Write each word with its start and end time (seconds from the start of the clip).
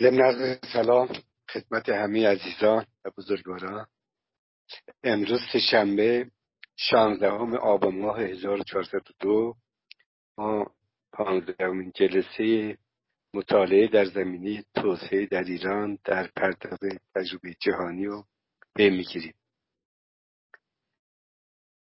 ضمن 0.00 0.58
سلام 0.72 1.08
خدمت 1.50 1.88
همه 1.88 2.28
عزیزان 2.28 2.86
و 3.04 3.10
بزرگواران. 3.16 3.86
امروز 5.04 5.40
شنبه 5.70 6.30
شانزدهم 6.76 7.54
آب 7.54 7.84
ماه 7.86 8.20
1402 8.20 9.56
ما 10.38 10.74
پانزدهمین 11.12 11.92
جلسه 11.94 12.78
مطالعه 13.34 13.86
در 13.86 14.04
زمینه 14.04 14.64
توسعه 14.74 15.26
در 15.26 15.44
ایران 15.44 15.98
در 16.04 16.26
پرتو 16.36 16.76
تجربه 17.14 17.54
جهانی 17.60 18.06
رو 18.06 18.24
به 18.74 18.90
می‌گیریم. 18.90 19.34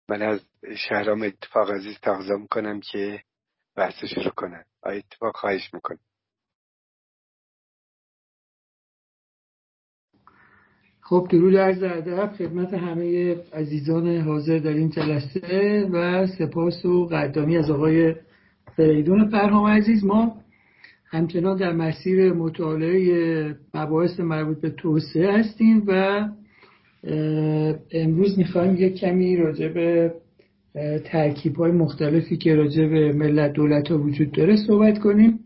من 0.10 0.21
از 0.21 0.42
شهرام 0.78 1.21
اتفاق 1.21 1.71
عزیز 1.71 2.00
تقاضا 2.00 2.36
می‌کنم 2.36 2.79
که 2.79 3.24
بحث 3.75 4.06
شروع 4.06 4.29
کنن 4.29 4.66
اتفاق 4.84 5.38
خواهش 5.38 5.74
می‌کنم. 5.74 6.09
خب 11.10 11.28
درود 11.32 11.56
عرض 11.56 11.84
ادب 11.84 12.32
خدمت 12.38 12.74
همه 12.74 13.36
عزیزان 13.54 14.18
حاضر 14.18 14.58
در 14.58 14.74
این 14.74 14.90
جلسه 14.90 15.88
و 15.92 16.28
سپاس 16.28 16.86
و 16.86 17.06
قدردانی 17.06 17.58
از 17.58 17.70
آقای 17.70 18.16
فریدون 18.76 19.30
فرهام 19.30 19.66
عزیز. 19.66 20.04
ما 20.04 20.36
همچنان 21.06 21.58
در 21.58 21.72
مسیر 21.72 22.34
مطالعه 22.34 23.56
مباحث 23.74 24.20
مربوط 24.20 24.62
به 24.62 24.70
توسعه 24.70 25.40
هستیم 25.40 25.84
و 25.88 26.26
امروز 27.92 28.38
می‌خوایم 28.38 28.76
یک 28.76 28.96
کمی 28.96 29.38
راجع 29.38 29.68
به 29.68 30.14
ترکیب 31.06 31.56
های 31.56 31.71
مختلفی 31.71 32.38
که 32.38 32.56
راجع 32.56 32.88
به 32.88 33.14
ملت 33.14 33.54
دولت 33.54 33.92
ها 33.92 33.98
وجود 33.98 34.32
داره 34.32 34.56
صحبت 34.68 35.00
کنیم. 35.00 35.40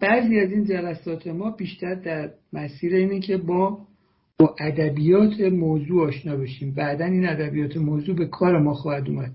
بعضی 0.00 0.38
از 0.40 0.52
این 0.52 0.64
جلسات 0.64 1.26
ما 1.26 1.50
بیشتر 1.50 1.94
در 1.94 2.30
مسیر 2.52 2.94
اینه 2.94 3.20
که 3.20 3.36
با 3.36 3.78
با 4.38 4.54
ادبیات 4.60 5.40
موضوع 5.40 6.06
آشنا 6.06 6.36
بشیم. 6.36 6.74
بعدا 6.74 7.04
این 7.04 7.28
ادبیات 7.28 7.76
موضوع 7.76 8.16
به 8.16 8.26
کار 8.26 8.58
ما 8.58 8.74
خواهد 8.74 9.08
اومد. 9.08 9.32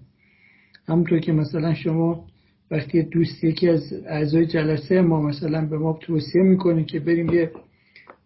همونطور 0.88 1.20
که 1.20 1.32
مثلا 1.32 1.74
شما 1.74 2.26
وقتی 2.72 3.04
دوست 3.04 3.44
یکی 3.44 3.70
از 3.70 3.94
اعضای 4.08 4.46
جلسه 4.46 5.02
ما 5.02 5.22
مثلا 5.22 5.66
به 5.66 5.78
ما 5.78 6.00
توصیه 6.02 6.42
می‌کنه 6.42 6.84
که 6.84 7.00
بریم 7.00 7.30
یه 7.30 7.52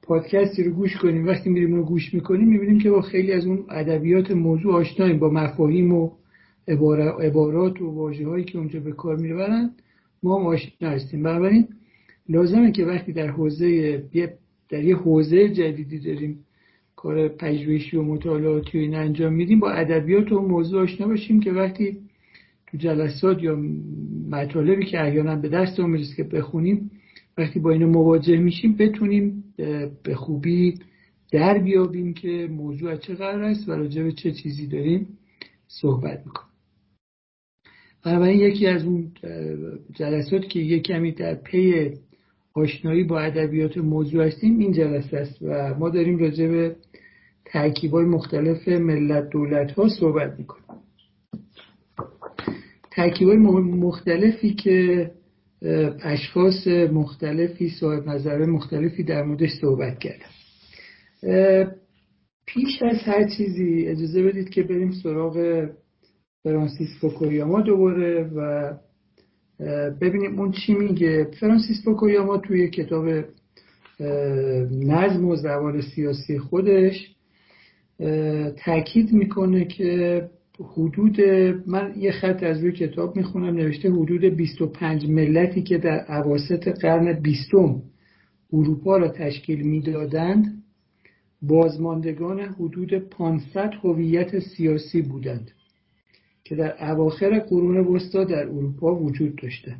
پادکستی 0.03 0.63
رو 0.63 0.71
گوش 0.71 0.97
کنیم. 0.97 1.27
وقتی 1.27 1.49
میریم 1.49 1.75
رو 1.75 1.83
گوش 1.83 2.13
می‌کنیم 2.13 2.47
می‌بینیم 2.47 2.79
که 2.79 2.89
با 2.89 3.01
خیلی 3.01 3.31
از 3.31 3.45
اون 3.45 3.65
ادبیات 3.69 4.31
موضوع 4.31 4.73
آشناییم 4.73 5.19
با 5.19 5.29
مفاهیم 5.29 5.93
و 5.93 6.11
عبارات 7.19 7.81
و 7.81 7.91
واژه 7.91 8.27
هایی 8.27 8.43
که 8.43 8.57
اونجا 8.57 8.79
به 8.79 8.91
کار 8.91 9.15
می‌برن 9.15 9.71
ما 10.23 10.35
آشنا 10.35 10.89
هستیم 10.89 11.23
بنابراین 11.23 11.67
لازمه 12.29 12.71
که 12.71 12.85
وقتی 12.85 13.13
در 13.13 13.27
حوزه 13.27 13.97
در 14.69 14.83
یه 14.83 14.95
حوزه 14.95 15.49
جدیدی 15.49 15.99
داریم 15.99 16.45
کار 16.95 17.27
پژوهشی 17.27 17.97
و 17.97 18.03
مطالعاتی 18.03 18.77
و 18.77 18.81
این 18.81 18.95
انجام 18.95 19.33
میدیم 19.33 19.59
با 19.59 19.71
ادبیات 19.71 20.31
و 20.31 20.39
موضوع 20.39 20.83
آشنا 20.83 21.07
باشیم 21.07 21.39
که 21.39 21.51
وقتی 21.51 21.97
تو 22.67 22.77
جلسات 22.77 23.43
یا 23.43 23.55
مطالبی 24.29 24.85
که 24.85 25.01
احیانا 25.01 25.35
به 25.35 25.49
دست 25.49 25.79
می‌رسه 25.79 26.15
که 26.15 26.23
بخونیم 26.23 26.91
وقتی 27.37 27.59
با 27.59 27.71
اینو 27.71 27.87
مواجه 27.87 28.37
میشیم 28.37 28.75
بتونیم 28.75 29.43
به 30.03 30.15
خوبی 30.15 30.79
در 31.31 31.57
بیابیم 31.57 32.13
که 32.13 32.49
موضوع 32.51 32.95
چه 32.95 33.15
قرار 33.15 33.43
است 33.43 33.69
و 33.69 33.71
راجع 33.71 34.03
به 34.03 34.11
چه 34.11 34.31
چیزی 34.31 34.67
داریم 34.67 35.07
صحبت 35.67 36.23
می‌کنیم. 36.25 36.50
بنابراین 38.05 38.39
یکی 38.39 38.67
از 38.67 38.83
اون 38.83 39.11
جلسات 39.93 40.49
که 40.49 40.59
یه 40.59 40.79
کمی 40.79 41.11
در 41.11 41.35
پی 41.35 41.91
آشنایی 42.53 43.03
با 43.03 43.19
ادبیات 43.19 43.77
موضوع 43.77 44.25
هستیم 44.25 44.59
این 44.59 44.71
جلسه 44.71 45.17
است 45.17 45.41
و 45.41 45.73
ما 45.79 45.89
داریم 45.89 46.17
راجع 46.17 46.47
به 46.47 46.75
ترکیب 47.45 47.91
های 47.91 48.05
مختلف 48.05 48.67
ملت 48.67 49.29
دولت 49.29 49.71
ها 49.71 49.89
صحبت 49.89 50.39
می‌کنیم. 50.39 50.65
ترکیب 52.91 53.27
های 53.27 53.37
مختلفی 53.37 54.53
که 54.53 55.11
اشخاص 56.03 56.67
مختلفی 56.67 57.69
صاحب 57.69 58.09
نظر 58.09 58.45
مختلفی 58.45 59.03
در 59.03 59.23
موردش 59.23 59.51
صحبت 59.61 59.99
کردن. 59.99 60.31
پیش 62.45 62.81
از 62.81 62.97
هر 62.97 63.27
چیزی 63.37 63.87
اجازه 63.87 64.23
بدید 64.23 64.49
که 64.49 64.63
بریم 64.63 64.91
سراغ 64.91 65.65
فرانسیس 66.43 66.89
فوکویاما 67.01 67.61
دوباره 67.61 68.23
و 68.35 68.71
ببینیم 70.01 70.39
اون 70.39 70.51
چی 70.51 70.73
میگه. 70.73 71.27
فرانسیس 71.39 71.83
فوکویاما 71.85 72.37
توی 72.37 72.69
کتاب 72.69 73.05
نظم 74.71 75.25
و 75.25 75.35
زوال 75.35 75.81
سیاسی 75.81 76.39
خودش 76.39 77.15
تاکید 78.65 79.13
می‌کنه 79.13 79.65
که 79.65 80.21
حدود 80.59 81.21
من 81.67 81.93
یه 81.97 82.11
خط 82.11 82.43
از 82.43 82.59
روی 82.59 82.71
کتاب 82.71 83.17
می‌خونم 83.17 83.55
نوشته 83.55 83.91
حدود 83.91 84.25
25 84.25 85.09
ملتی 85.09 85.61
که 85.61 85.77
در 85.77 85.99
عواست 85.99 86.67
قرن 86.67 87.13
بیستم 87.13 87.81
اروپا 88.53 88.97
را 88.97 89.07
تشکیل 89.07 89.61
می‌دادند 89.61 90.63
بازماندگان 91.41 92.39
حدود 92.39 92.93
500 92.93 93.71
هویت 93.83 94.39
سیاسی 94.39 95.01
بودند. 95.01 95.51
که 96.51 96.57
در 96.57 96.91
اواخر 96.91 97.39
قرون 97.39 97.77
وسطا 97.77 98.23
در 98.23 98.47
اروپا 98.47 98.95
وجود 98.95 99.35
داشته. 99.35 99.75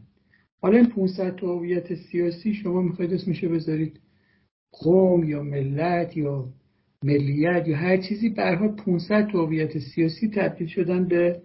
حالا 0.62 0.78
این 0.78 0.88
500 0.88 1.44
هویت 1.44 1.96
سیاسی 1.96 2.54
شما 2.54 2.82
می‌خواید 2.82 3.14
اسمشو 3.14 3.50
بذارید. 3.50 4.00
قوم 4.72 5.24
یا 5.24 5.44
ملت 5.44 6.18
یا 6.18 6.46
ملیت 7.04 7.68
یا 7.68 7.78
هر 7.78 7.98
چیزی 7.98 8.30
برها 8.30 8.68
500 8.68 9.28
هویت 9.34 9.80
سیاسی 9.80 10.30
تبدیل 10.30 10.68
شدن 10.68 11.08
به 11.08 11.42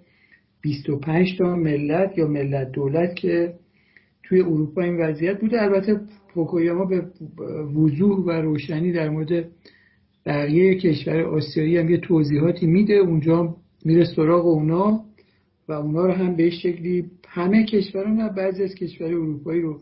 25 0.62 1.38
تا 1.38 1.56
ملت 1.56 2.18
یا 2.18 2.26
ملت 2.26 2.72
دولت 2.72 3.16
که 3.16 3.54
توی 4.22 4.40
اروپا 4.40 4.82
این 4.82 4.96
وضعیت 4.96 5.40
بوده. 5.40 5.62
البته 5.62 6.00
فوکویاما 6.34 6.84
به 6.84 7.02
وضوح 7.74 8.24
و 8.24 8.30
روشنی 8.30 8.92
در 8.92 9.08
مورد 9.08 9.48
بقیه 10.26 10.74
کشور 10.74 11.20
آسیایی 11.20 11.78
هم 11.78 11.90
یه 11.90 11.98
توضیحاتی 11.98 12.66
میده. 12.66 12.94
اونجا 12.94 13.56
میره 13.84 14.04
سراغ 14.04 14.46
اونا. 14.46 15.05
و 15.68 15.72
اونا 15.72 16.06
رو 16.06 16.12
هم 16.12 16.36
به 16.36 16.50
شکلی 16.50 17.10
همه 17.28 17.64
کشوران 17.64 18.20
و 18.20 18.28
بعضی 18.28 18.62
از 18.62 18.74
کشور 18.74 19.06
اروپایی 19.06 19.60
رو 19.60 19.80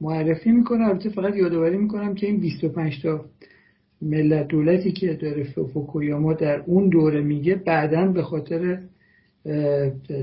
معرفی 0.00 0.52
می‌کنه 0.52 0.84
البته 0.84 1.10
فقط 1.10 1.36
یادآوری 1.36 1.78
می‌کنم 1.78 2.14
که 2.14 2.26
این 2.26 2.40
25 2.40 3.02
تا 3.02 3.24
ملت 4.02 4.48
دولتی 4.48 4.92
که 4.92 5.14
داره 5.14 5.44
فوکویاما 5.44 6.32
در 6.32 6.62
اون 6.66 6.88
دوره 6.88 7.20
میگه 7.20 7.54
بعدا 7.54 8.12
به 8.12 8.22
خاطر 8.22 8.80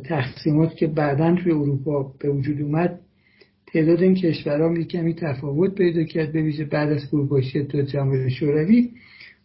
تقسیمات 0.06 0.76
که 0.76 0.88
بعدا 0.88 1.36
توی 1.36 1.52
اروپا 1.52 2.14
به 2.20 2.30
وجود 2.30 2.62
اومد 2.62 3.00
تعداد 3.68 4.02
این 4.02 4.16
کشورها 4.16 4.70
می 4.70 4.86
کمی 4.86 5.14
تفاوت 5.14 5.76
پیدا 5.76 6.04
کرد 6.04 6.34
به 6.34 6.42
ویژه 6.42 6.66
بعد 6.66 6.90
از 6.90 7.06
فروپاشی 7.10 7.64
تو 7.64 7.82
جمهوری 7.82 8.30
شوروی. 8.30 8.92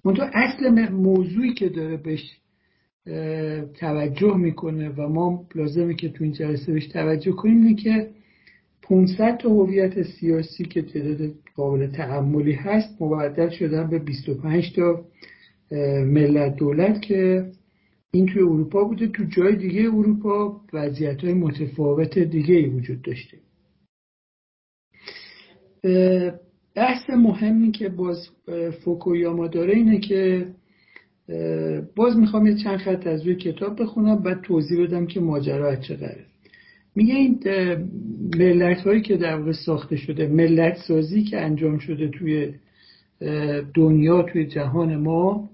منتها 0.04 0.30
اصل 0.34 0.92
موضوعی 0.92 1.54
که 1.54 1.68
داره 1.68 1.96
بهش 1.96 2.39
توجه 3.74 4.36
می‌کنه 4.36 4.88
و 4.88 5.08
ما 5.08 5.46
لازمه 5.54 5.94
که 5.94 6.08
تو 6.08 6.24
این 6.24 6.32
جلسه 6.32 6.72
بهش 6.72 6.86
توجه 6.86 7.32
کنیم 7.32 7.66
اینه 7.66 7.74
که 7.74 8.10
500 8.82 9.36
تا 9.36 9.48
هویت 9.48 10.02
سیاسی 10.02 10.64
که 10.64 10.82
تعداد 10.82 11.30
قابل 11.56 11.86
تعملی 11.86 12.52
هست 12.52 13.02
مبدل 13.02 13.48
شدن 13.48 13.90
به 13.90 13.98
25 13.98 14.72
تا 14.76 15.04
ملت 16.04 16.56
دولت 16.56 17.02
که 17.02 17.50
این 18.12 18.26
توی 18.26 18.42
اروپا 18.42 18.84
بوده. 18.84 19.06
تو 19.06 19.24
جای 19.24 19.56
دیگه 19.56 19.80
اروپا 19.80 20.60
وضعیت 20.72 21.24
های 21.24 21.34
متفاوت 21.34 22.18
دیگه 22.18 22.54
ای 22.54 22.66
وجود 22.66 23.02
داشته. 23.02 23.36
بحث 26.74 27.10
مهمی 27.10 27.72
که 27.72 27.88
باز 27.88 28.28
فوکویاما 28.84 29.46
داره 29.46 29.74
اینه 29.74 29.98
که 29.98 30.46
باز 31.96 32.16
می‌خوام 32.16 32.46
یه 32.46 32.54
چند 32.54 32.78
خط 32.78 33.06
از 33.06 33.26
روی 33.26 33.34
کتاب 33.34 33.82
بخونم 33.82 34.22
بعد 34.22 34.40
توضیح 34.40 34.82
بدم 34.82 35.06
که 35.06 35.20
ماجرا 35.20 35.76
چقدره 35.76 36.24
میگه 36.94 37.14
این 37.14 37.40
ملت 38.38 38.80
هایی 38.80 39.00
که 39.00 39.16
در 39.16 39.36
واقع 39.36 39.52
ساخته 39.52 39.96
شده 39.96 40.26
ملت 40.26 40.76
سازی 40.76 41.22
که 41.24 41.40
انجام 41.40 41.78
شده 41.78 42.08
توی 42.08 42.54
دنیا 43.74 44.22
توی 44.22 44.46
جهان 44.46 44.96
ما 44.96 45.50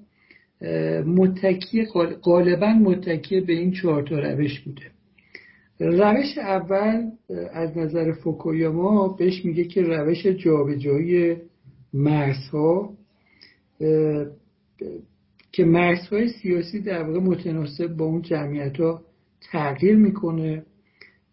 متکی 1.07 1.85
غالبا 2.23 2.67
متکی 2.67 3.41
به 3.41 3.53
این 3.53 3.73
چهار 3.73 4.03
تا 4.03 4.19
روش 4.19 4.61
بوده. 4.61 4.83
روش 5.81 6.39
اول 6.39 7.11
از 7.53 7.79
نظر 7.79 8.13
فوکویاما 8.13 9.09
بهش 9.09 9.45
میگه 9.45 9.65
که 9.65 9.83
روش 9.83 10.27
جابجایی 10.27 11.37
مرزها 11.95 12.93
که 15.57 15.65
مرزهای 15.65 16.29
سیاسی 16.29 16.81
در 16.81 17.03
واقع 17.03 17.19
متناسب 17.19 17.97
با 17.97 18.05
اون 18.05 18.23
جمعیت 18.23 18.81
ها 18.81 19.03
تغییر 19.53 19.97
می‌کنه. 19.97 20.63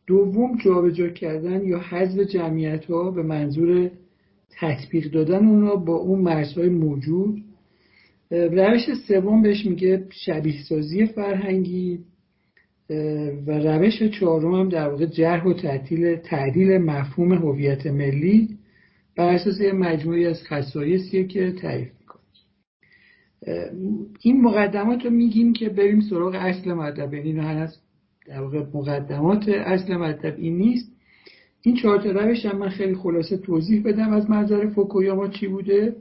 دوم 0.07 0.57
جابجا 0.65 1.09
کردن 1.09 1.65
یا 1.65 1.79
حذف 1.79 2.19
جمعیت 2.19 2.85
ها 2.85 3.11
به 3.11 3.23
منظور 3.23 3.91
تطبیق 4.59 5.11
دادن 5.11 5.47
اونا 5.47 5.75
با 5.75 5.95
اون 5.95 6.21
مرزهای 6.21 6.69
موجود. 6.69 7.43
روش 8.31 8.93
سوم 9.07 9.41
بهش 9.41 9.65
میگه 9.65 10.05
شبیه 10.09 10.61
سازی 10.69 11.05
فرهنگی 11.05 11.99
و 13.47 13.51
روش 13.51 14.03
چهارم 14.03 14.53
هم 14.53 14.69
در 14.69 14.89
واقع 14.89 15.05
جرح 15.05 15.45
و 15.45 15.53
تعدیل 15.53 16.15
تعدیل 16.15 16.77
مفهوم 16.77 17.33
هویت 17.33 17.87
ملی 17.87 18.49
بر 19.15 19.33
اساس 19.33 19.61
مجموعی 19.61 20.25
از 20.25 20.43
خصایصیه 20.43 21.23
که 21.23 21.51
تعریف 21.51 21.89
این 24.21 24.41
مقدمات 24.41 25.05
رو 25.05 25.11
میگیم 25.11 25.53
که 25.53 25.69
بریم 25.69 26.01
سراغ 26.01 26.35
اصل 26.35 26.73
مطلب. 26.73 27.13
یعنی 27.13 27.31
هنوز 27.31 27.77
در 28.27 28.41
واقع 28.41 28.63
مقدمات 28.73 29.49
اصل 29.49 29.95
مطلب 29.95 30.35
این 30.37 30.57
نیست. 30.57 30.91
این 31.61 31.75
چهار 31.75 32.01
تا 32.01 32.11
روش 32.11 32.45
هم 32.45 32.57
من 32.57 32.69
خیلی 32.69 32.95
خلاصه 32.95 33.37
توضیح 33.37 33.83
بدم 33.83 34.13
از 34.13 34.29
منظر 34.29 34.67
فوکویاما 34.67 35.27
چی 35.27 35.47
بوده. 35.47 35.95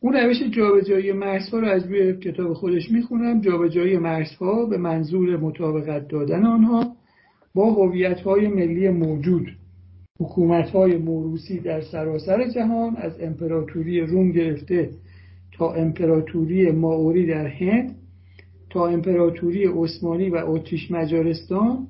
اون 0.00 0.12
روش 0.12 0.42
جابجایی 0.42 1.12
مرزها 1.12 1.58
رو 1.58 1.66
از 1.66 1.86
روی 1.86 2.16
کتاب 2.16 2.52
خودش 2.52 2.90
می‌خونم. 2.90 3.40
جابجایی 3.40 3.98
مرزها 3.98 4.66
به 4.66 4.76
منظور 4.76 5.36
مطابقت 5.36 6.08
دادن 6.08 6.44
آنها 6.44 6.96
با 7.54 7.70
هویت‌های 7.70 8.48
ملی 8.48 8.88
موجود. 8.88 9.46
حکومت‌های 10.20 10.96
موروسی 10.96 11.60
در 11.60 11.80
سراسر 11.80 12.48
جهان 12.48 12.96
از 12.96 13.20
امپراتوری 13.20 14.00
روم 14.00 14.32
گرفته 14.32 14.90
تا 15.52 15.72
امپراتوری 15.72 16.70
ماوری 16.70 17.26
در 17.26 17.46
هند 17.46 17.94
تا 18.70 18.86
امپراتوری 18.86 19.64
عثمانی 19.66 20.30
و 20.30 20.36
اتریش 20.46 20.90
مجارستان 20.90 21.86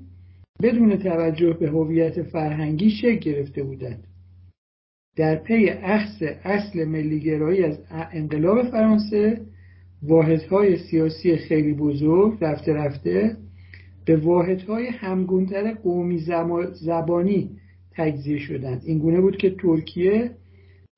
بدون 0.63 0.97
توجه 0.97 1.53
به 1.53 1.69
هویت 1.69 2.23
فرهنگی 2.23 2.91
شکل 2.91 3.19
گرفته 3.19 3.63
بودند. 3.63 4.07
در 5.17 5.37
پی 5.37 5.69
اخذ 5.69 6.23
اصل 6.45 6.85
ملیگرایی 6.85 7.63
از 7.65 7.79
انقلاب 7.91 8.63
فرانسه 8.71 9.41
واحدهای 10.03 10.77
سیاسی 10.77 11.37
خیلی 11.37 11.73
بزرگ 11.73 12.39
رفته 12.41 12.73
رفته 12.73 13.37
به 14.05 14.17
واحدهای 14.17 14.87
همگونتر 14.87 15.75
قومی 15.75 16.19
زبانی 16.75 17.51
تجزیه 17.93 18.39
شدند. 18.39 18.83
این 18.85 18.99
گونه 18.99 19.21
بود 19.21 19.37
که 19.37 19.51
ترکیه 19.51 20.31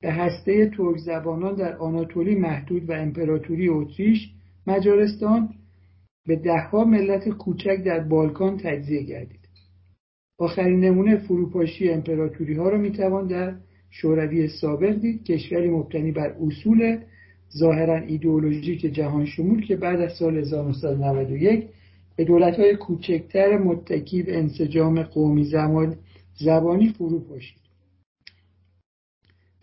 به 0.05 0.11
هسته 0.11 0.71
ترک 0.77 0.97
زبانان 0.97 1.55
در 1.55 1.77
آناتولی 1.77 2.35
محدود 2.35 2.89
و 2.89 2.93
امپراتوری 2.93 3.69
اتریش 3.69 4.29
مجارستان 4.67 5.49
به 6.27 6.35
دهها 6.35 6.85
ملت 6.85 7.29
کوچک 7.29 7.83
در 7.85 7.99
بالکان 7.99 8.57
تجزیه 8.57 9.01
گردید. 9.03 9.39
آخرین 10.37 10.79
نمونه 10.79 11.17
فروپاشی 11.17 11.89
امپراتوری 11.89 12.53
ها 12.53 12.69
را 12.69 12.77
می‌توان 12.77 13.27
در 13.27 13.55
شوروی 13.89 14.47
سابق 14.47 14.99
دید 14.99 15.23
کشوری 15.23 15.69
مبتنی 15.69 16.11
بر 16.11 16.35
اصول 16.41 16.97
ظاهرا 17.57 17.97
ایدئولوژیک 17.97 18.81
جهان 18.81 19.25
شمول 19.25 19.65
که 19.65 19.75
بعد 19.75 20.01
از 20.01 20.17
سال 20.19 20.37
1991 20.37 21.67
به 22.15 22.25
دولت 22.25 22.59
های 22.59 22.75
کوچکتر 22.75 23.57
متکی 23.57 24.23
به 24.23 24.37
انسجام 24.37 25.03
قومی 25.03 25.43
زمان 25.43 25.95
زبانی 26.35 26.89
فرو 26.97 27.19
پاشید 27.19 27.64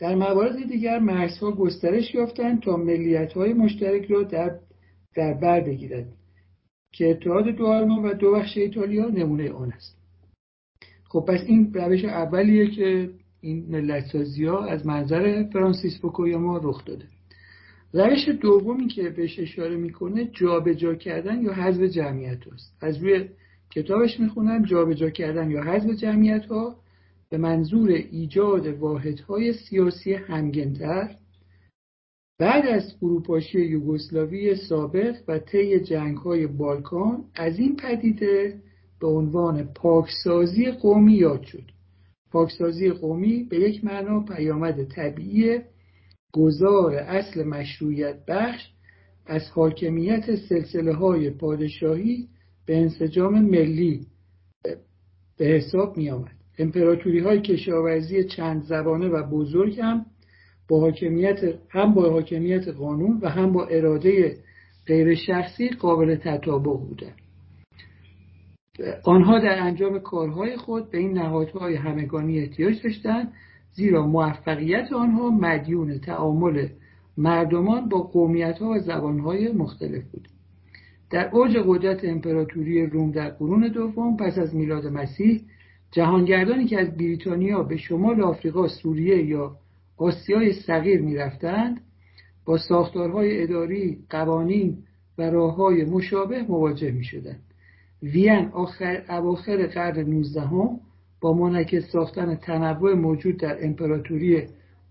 در 0.02 0.14
موارد 0.14 0.68
دیگر 0.68 0.98
مرزها 0.98 1.52
گسترش 1.52 2.14
یافتند 2.14 2.62
تا 2.62 2.76
ملیت 2.76 3.32
های 3.32 3.52
مشترک 3.52 4.04
را 4.10 4.22
در, 4.22 4.58
در 5.16 5.34
بر 5.34 5.60
بگیرد 5.60 6.06
که 6.92 7.10
اتحاد 7.10 7.44
دو 7.44 7.66
آلمان 7.66 8.04
و 8.04 8.14
دو 8.14 8.32
بخش 8.32 8.56
ایتالیا 8.56 9.08
نمونه 9.08 9.52
آن 9.52 9.72
است. 9.72 9.96
خب 11.08 11.24
پس 11.28 11.40
این 11.46 11.74
روش 11.74 12.04
اولیه 12.04 12.70
که 12.70 13.10
این 13.40 13.66
ملت 13.68 14.04
سازی 14.12 14.44
ها 14.44 14.64
از 14.64 14.86
منظر 14.86 15.44
فرانسیس 15.52 16.00
فوکویاما 16.00 16.60
رخ 16.62 16.84
داده. 16.84 17.04
روش 17.92 18.28
دومی 18.28 18.86
که 18.86 19.08
بهش 19.10 19.38
اشاره 19.38 19.76
می‌کنه 19.76 20.24
جابجا 20.24 20.94
کردن 20.94 21.42
یا 21.42 21.52
حذف 21.52 21.82
جمعیت 21.82 22.46
هست 22.46 22.76
از 22.80 23.02
روی 23.02 23.28
کتابش 23.70 24.20
می‌خونم 24.20 24.64
جابجا 24.64 25.10
کردن 25.10 25.50
یا 25.50 25.62
حذف 25.62 25.90
جمعیت 25.90 26.44
ها 26.44 26.81
به 27.32 27.38
منظور 27.38 27.90
ایجاد 27.90 28.66
واحدهای 28.66 29.52
سیاسی 29.52 30.14
همگنتر 30.14 31.16
بعد 32.38 32.66
از 32.66 32.94
فروپاشی 33.00 33.60
یوگسلاوی 33.60 34.54
سابق 34.54 35.16
و 35.28 35.38
طی 35.38 35.80
جنگ 35.80 36.16
های 36.16 36.46
بالکان 36.46 37.24
از 37.34 37.58
این 37.58 37.76
پدیده 37.76 38.60
به 39.00 39.06
عنوان 39.06 39.64
پاکسازی 39.74 40.70
قومی 40.70 41.14
یاد 41.14 41.42
شد. 41.42 41.64
پاکسازی 42.30 42.90
قومی 42.90 43.42
به 43.42 43.60
یک 43.60 43.84
معنا 43.84 44.20
پیامد 44.20 44.84
طبیعی 44.84 45.60
گذار 46.32 46.94
اصل 46.94 47.44
مشروعیت 47.44 48.26
بخش 48.28 48.72
از 49.26 49.42
حاکمیت 49.50 50.34
سلسله 50.34 50.94
های 50.94 51.30
پادشاهی 51.30 52.28
به 52.66 52.76
انسجام 52.76 53.42
ملی 53.42 54.06
به 55.38 55.44
حساب 55.44 55.96
می 55.96 56.10
آمد 56.10 56.41
امپراتوری 56.58 57.18
های 57.18 57.40
کشاورزی 57.40 58.24
چند 58.24 58.62
زبانه 58.62 59.08
و 59.08 59.22
بزرگ 59.30 59.80
هم 59.80 60.06
با 60.68 60.80
حاکمیت 60.80 61.40
هم 61.68 61.94
با 61.94 62.10
حاکمیت 62.10 62.68
قانون 62.68 63.18
و 63.22 63.28
هم 63.28 63.52
با 63.52 63.66
اراده 63.66 64.36
غیر 64.86 65.14
شخصی 65.14 65.68
قابل 65.68 66.16
تطابق 66.16 66.80
بودند. 66.80 67.16
آنها 69.04 69.38
در 69.38 69.58
انجام 69.58 69.98
کارهای 69.98 70.56
خود 70.56 70.90
به 70.90 70.98
این 70.98 71.12
نهادهای 71.12 71.74
همگانی 71.74 72.38
احتیاج 72.38 72.82
داشتند 72.82 73.32
زیرا 73.72 74.06
موفقیت 74.06 74.92
آنها 74.92 75.30
مدیون 75.30 75.98
تعامل 75.98 76.68
مردمان 77.16 77.88
با 77.88 77.98
قومیت 77.98 78.58
ها 78.58 78.68
و 78.68 78.78
زبان 78.78 79.20
های 79.20 79.52
مختلف 79.52 80.02
بود. 80.12 80.28
در 81.10 81.30
اوج 81.32 81.56
قدرت 81.66 82.04
امپراتوری 82.04 82.86
روم 82.86 83.10
در 83.10 83.30
قرون 83.30 83.68
دوم 83.68 84.16
پس 84.16 84.38
از 84.38 84.54
میلاد 84.54 84.86
مسیح 84.86 85.42
جهانگردانی 85.92 86.64
که 86.64 86.80
از 86.80 86.96
بریتانیا 86.96 87.62
به 87.62 87.76
شمال 87.76 88.22
آفریقا 88.22 88.68
سوریه 88.68 89.22
یا 89.22 89.56
آسیای 89.96 90.52
صغیر 90.52 91.00
می‌رفتند 91.00 91.80
با 92.44 92.58
ساختارهای 92.58 93.42
اداری 93.42 93.98
قوانین 94.10 94.78
و 95.18 95.22
راههای 95.22 95.84
مشابه 95.84 96.42
مواجه 96.42 96.90
می 96.90 97.04
شدند 97.04 97.42
وین 98.02 98.48
آخر 98.52 99.02
اواخر 99.08 99.66
قرن 99.66 100.00
19 100.00 100.40
با 101.20 101.32
منعکس 101.32 101.90
ساختن 101.92 102.34
تنوع 102.34 102.94
موجود 102.94 103.36
در 103.36 103.64
امپراتوری 103.64 104.42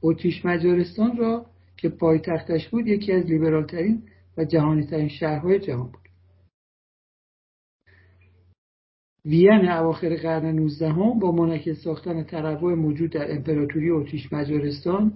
اتریش 0.02 0.46
مجارستان 0.46 1.18
را 1.18 1.46
که 1.78 1.90
پایتختش 1.90 2.70
بود 2.70 2.88
یکی 2.88 3.12
از 3.12 3.26
لیبرالترین 3.26 4.04
و 4.38 4.46
جهانی 4.46 4.86
ترین 4.86 5.08
شهرهای 5.08 5.60
جهان 5.60 5.88
بود. 5.88 6.01
وین 9.26 9.70
اواخر 9.70 10.16
قرن 10.16 10.46
19 10.46 10.94
با 11.22 11.32
منعکس 11.32 11.84
ساختن 11.84 12.24
تنوع 12.24 12.74
موجود 12.74 13.12
در 13.12 13.32
امپراتوری 13.32 13.90
اتریش 13.90 14.34
مجارستان 14.34 15.14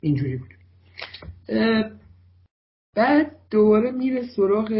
اینجوری 0.00 0.36
بود. 0.36 0.54
بعد 2.96 3.36
دوباره 3.50 3.90
میره 3.90 4.22
سراغ 4.36 4.72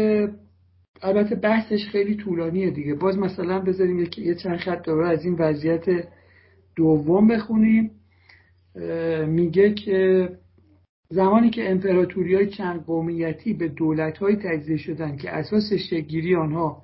البته 1.01 1.35
بحثش 1.35 1.85
خیلی 1.91 2.15
طولانیه 2.15 2.71
دیگه. 2.71 2.95
باز 2.95 3.17
مثلا 3.17 3.59
بذاریم 3.59 4.07
یه 4.17 4.35
چند 4.35 4.57
خط 4.57 4.85
دوباره 4.85 5.09
از 5.09 5.25
این 5.25 5.35
وضعیت 5.39 5.85
دوم 6.75 7.27
بخونیم. 7.27 7.91
میگه 9.27 9.73
که 9.73 10.29
زمانی 11.09 11.49
که 11.49 11.71
امپراتوری 11.71 12.35
های 12.35 12.49
چند 12.49 12.85
قومیتی 12.85 13.53
به 13.53 13.67
دولت 13.67 14.17
های 14.17 14.35
تجزیه 14.35 14.77
شدن 14.77 15.17
که 15.17 15.29
اساس 15.29 15.73
شگیری 15.73 16.35
آنها 16.35 16.83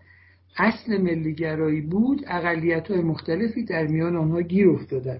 اصل 0.58 1.02
ملیگرایی 1.02 1.82
بود 1.82 2.22
اقلیت 2.28 2.88
های 2.92 3.02
مختلفی 3.02 3.64
در 3.64 3.88
میان 3.88 4.16
آنها 4.16 4.42
گیر 4.42 4.70
افتادن 4.70 5.20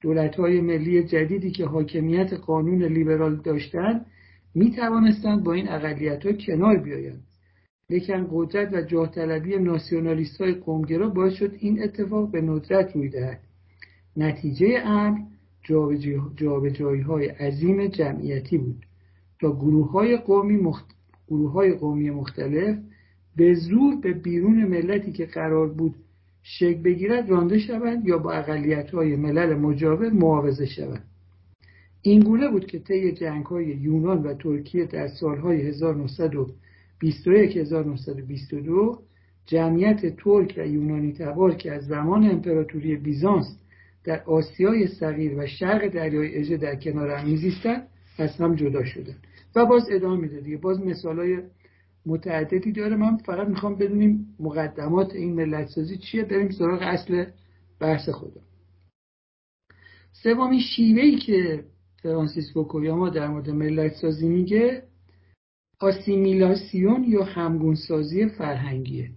دولت 0.00 0.36
های 0.36 0.60
ملی 0.60 1.02
جدیدی 1.02 1.50
که 1.50 1.66
حاکمیت 1.66 2.32
قانون 2.32 2.84
لیبرال 2.84 3.36
داشتند 3.36 4.06
می 4.54 4.70
توانستند 4.70 5.44
با 5.44 5.52
این 5.52 5.68
اقلیت 5.68 6.26
ها 6.26 6.32
کنار 6.32 6.76
بیایند. 6.76 7.22
لیکن 7.90 8.26
قدرت 8.30 8.72
و 8.72 8.82
جاه 8.82 9.10
طلبی 9.10 9.56
ناسیونالیست 9.56 10.40
های 10.40 10.52
قومگرا 10.52 11.08
باعث 11.08 11.32
شد 11.32 11.54
این 11.58 11.82
اتفاق 11.82 12.30
به 12.30 12.40
ندرت 12.40 12.96
روی 12.96 13.08
دهد. 13.08 13.40
نتیجه 14.16 14.82
امر 14.84 15.18
جابجایی 16.36 17.00
های 17.00 17.28
عظیم 17.28 17.86
جمعیتی 17.86 18.58
بود. 18.58 18.86
تا 19.40 19.52
گروه 19.52 19.90
های 19.90 20.16
قومی, 20.16 20.56
مخت... 20.56 20.86
گروه 21.28 21.52
های 21.52 21.72
قومی 21.72 22.10
مختلف 22.10 22.78
به 23.36 23.54
زور 23.54 24.00
به 24.00 24.12
بیرون 24.12 24.64
ملتی 24.64 25.12
که 25.12 25.26
قرار 25.26 25.68
بود 25.68 25.94
شکل 26.42 26.82
بگیرد 26.82 27.30
رانده 27.30 27.58
شوند 27.58 28.08
یا 28.08 28.18
با 28.18 28.32
اقلیت 28.32 28.90
های 28.90 29.16
ملل 29.16 29.54
مجاور 29.54 30.10
معاوضه 30.10 30.66
شوند. 30.66 31.04
این 32.02 32.20
گونه 32.20 32.50
بود 32.50 32.66
که 32.66 32.78
طی 32.78 33.12
جنگ 33.12 33.46
های 33.46 33.66
یونان 33.66 34.22
و 34.22 34.34
ترکیه 34.34 34.84
در 34.84 35.08
سالهای 35.08 35.62
1900 35.62 36.32
21922 37.00 38.98
جمعیت 39.46 40.16
ترک 40.16 40.54
و 40.56 40.66
یونانی 40.66 41.12
تبار 41.12 41.54
که 41.54 41.72
از 41.72 41.86
زمان 41.86 42.30
امپراتوری 42.30 42.96
بیزانس 42.96 43.58
در 44.04 44.22
آسیای 44.22 44.86
صغیر 44.86 45.38
و 45.38 45.46
شرق 45.46 45.88
دریای 45.88 46.38
اژه 46.38 46.56
در 46.56 46.76
کنار 46.76 47.10
هم 47.10 47.28
میزیستن 47.28 47.82
از 48.18 48.30
هم 48.36 48.54
جدا 48.54 48.84
شدن 48.84 49.14
و 49.56 49.66
باز 49.66 49.82
ادامه 49.90 50.20
میده 50.20 50.40
دیگه. 50.40 50.56
باز 50.56 50.80
مثالای 50.80 51.38
متعددی 52.06 52.72
داره. 52.72 52.96
من 52.96 53.16
فقط 53.16 53.48
می‌خوام 53.48 53.76
بدونیم 53.76 54.36
مقدمات 54.40 55.14
این 55.14 55.34
ملت 55.34 55.68
سازی 55.68 55.96
چیه. 55.96 56.24
بریم 56.24 56.50
سراغ 56.50 56.82
اصل 56.82 57.24
بحث 57.80 58.08
خودم 58.08 58.40
سومین 60.22 60.60
شیوهی 60.60 61.16
که 61.16 61.64
فرانسیس 62.02 62.52
فوکویاما 62.52 63.08
در 63.08 63.28
مورد 63.28 63.50
ملت 63.50 63.92
سازی 63.92 64.28
میگه 64.28 64.82
آسیمیلاسیون 65.80 67.04
یا 67.04 67.24
همگونسازی 67.24 68.26
فرهنگیه. 68.26 69.10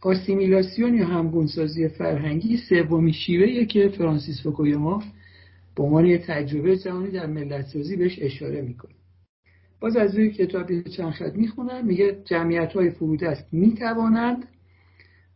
آسیمیلاسیون 0.00 0.94
یا 0.94 1.06
همگونسازی 1.06 1.88
فرهنگی 1.88 2.56
سومین 2.56 3.12
شیوهیه 3.12 3.66
که 3.66 3.88
فرانسیس 3.88 4.42
فوکویاما 4.42 5.02
به 5.76 5.82
عنوان 5.82 6.18
تجربه 6.18 6.76
جهانی 6.76 7.10
در 7.10 7.26
ملت 7.26 7.66
سازی 7.66 7.96
بهش 7.96 8.18
اشاره 8.22 8.62
می‌کنه. 8.62 8.94
باز 9.84 9.96
از 9.96 10.14
روی 10.14 10.30
کتابی 10.30 10.82
چند 10.82 11.10
خط 11.12 11.34
می‌خونم. 11.34 11.86
میگه 11.86 12.22
جمعیت 12.24 12.72
های 12.72 12.90
فرودست 12.90 13.48
می‌توانند 13.52 14.48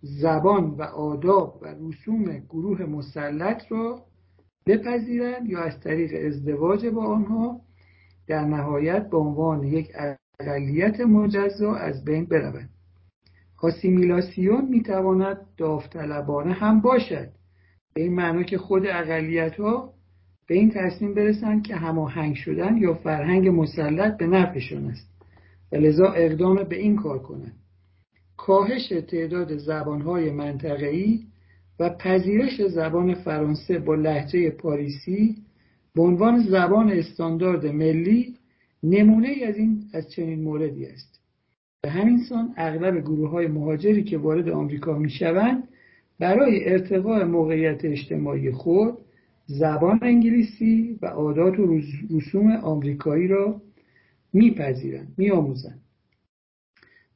زبان 0.02 0.64
و 0.64 0.82
آداب 0.82 1.58
و 1.62 1.66
رسوم 1.66 2.38
گروه 2.38 2.82
مسلط 2.82 3.62
را 3.68 4.04
بپذیرند 4.66 5.50
یا 5.50 5.60
از 5.62 5.80
طریق 5.80 6.26
ازدواج 6.26 6.86
با 6.86 7.04
آنها 7.06 7.60
در 8.26 8.44
نهایت 8.44 9.10
به 9.10 9.16
عنوان 9.16 9.64
یک 9.64 9.92
اقلیت 10.40 11.00
مجزا 11.00 11.74
از 11.74 12.04
بین 12.04 12.24
بروند. 12.24 12.70
آسیمیلاسیون 13.62 14.68
می‌تواند 14.68 15.46
داوطلبانه 15.56 16.52
هم 16.52 16.80
باشد. 16.80 17.28
به 17.94 18.02
این 18.02 18.14
معنا 18.14 18.42
که 18.42 18.58
خود 18.58 18.86
اقلیت 18.86 19.60
ها 19.60 19.94
به 20.48 20.54
این 20.54 20.70
تصمیم 20.70 21.14
برسند 21.14 21.62
که 21.62 21.76
هماهنگ 21.76 22.34
شدن 22.34 22.76
یا 22.76 22.94
فرهنگ 22.94 23.48
مسلط 23.48 24.16
به 24.16 24.26
نفعشان 24.26 24.84
است. 24.84 25.08
و 25.72 25.76
لذا 25.76 26.06
اقدام 26.06 26.64
به 26.64 26.76
این 26.76 26.96
کار 26.96 27.18
کنند 27.18 27.56
کاهش 28.36 28.88
تعداد 28.88 29.56
زبانهای 29.56 30.30
منطقه‌ای 30.30 31.20
و 31.80 31.90
پذیرش 31.90 32.62
زبان 32.62 33.14
فرانسه 33.14 33.78
با 33.78 33.94
لحجه 33.94 34.50
پاریسی 34.50 35.36
به 35.94 36.02
عنوان 36.02 36.42
زبان 36.42 36.90
استاندارد 36.92 37.66
ملی 37.66 38.34
نمونه 38.82 39.34
از 39.46 39.56
این 39.56 39.84
از 39.92 40.10
چنین 40.10 40.42
موردی 40.42 40.86
است. 40.86 41.20
به 41.82 41.90
همین 41.90 42.18
سان 42.28 42.54
اغلب 42.56 43.00
گروه 43.00 43.30
های 43.30 43.46
مهاجری 43.46 44.04
که 44.04 44.18
وارد 44.18 44.48
آمریکا 44.48 44.98
می 44.98 45.10
شوند 45.10 45.68
برای 46.18 46.68
ارتقاء 46.68 47.24
موقعیت 47.24 47.84
اجتماعی 47.84 48.52
خود 48.52 48.98
زبان 49.50 49.98
انگلیسی 50.02 50.98
و 51.02 51.06
عادات 51.06 51.58
و 51.58 51.80
رسوم 52.10 52.52
آمریکایی 52.52 53.28
را 53.28 53.62
میپذیرند 54.32 55.14
میآموزند 55.16 55.80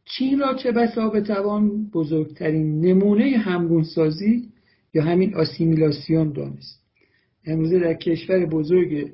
چین 0.05 0.39
را 0.39 0.55
چه 0.55 0.73
بسا 0.73 1.09
بتوان 1.09 1.91
بزرگترین 1.91 2.81
نمونه 2.81 3.39
همگونسازی 3.39 4.49
یا 4.95 5.03
همین 5.03 5.35
آسیمیلاسیون 5.35 6.33
دانست. 6.33 6.83
امروزه 7.47 7.79
در 7.79 7.95
کشور 7.95 8.47
بزرگ 8.47 9.13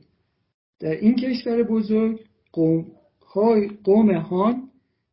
در 0.80 0.90
این 0.90 1.14
کشور 1.14 1.62
بزرگ 1.62 2.20
قوم, 2.52 2.86
های 3.26 3.68
قوم 3.84 4.10
هان 4.10 4.62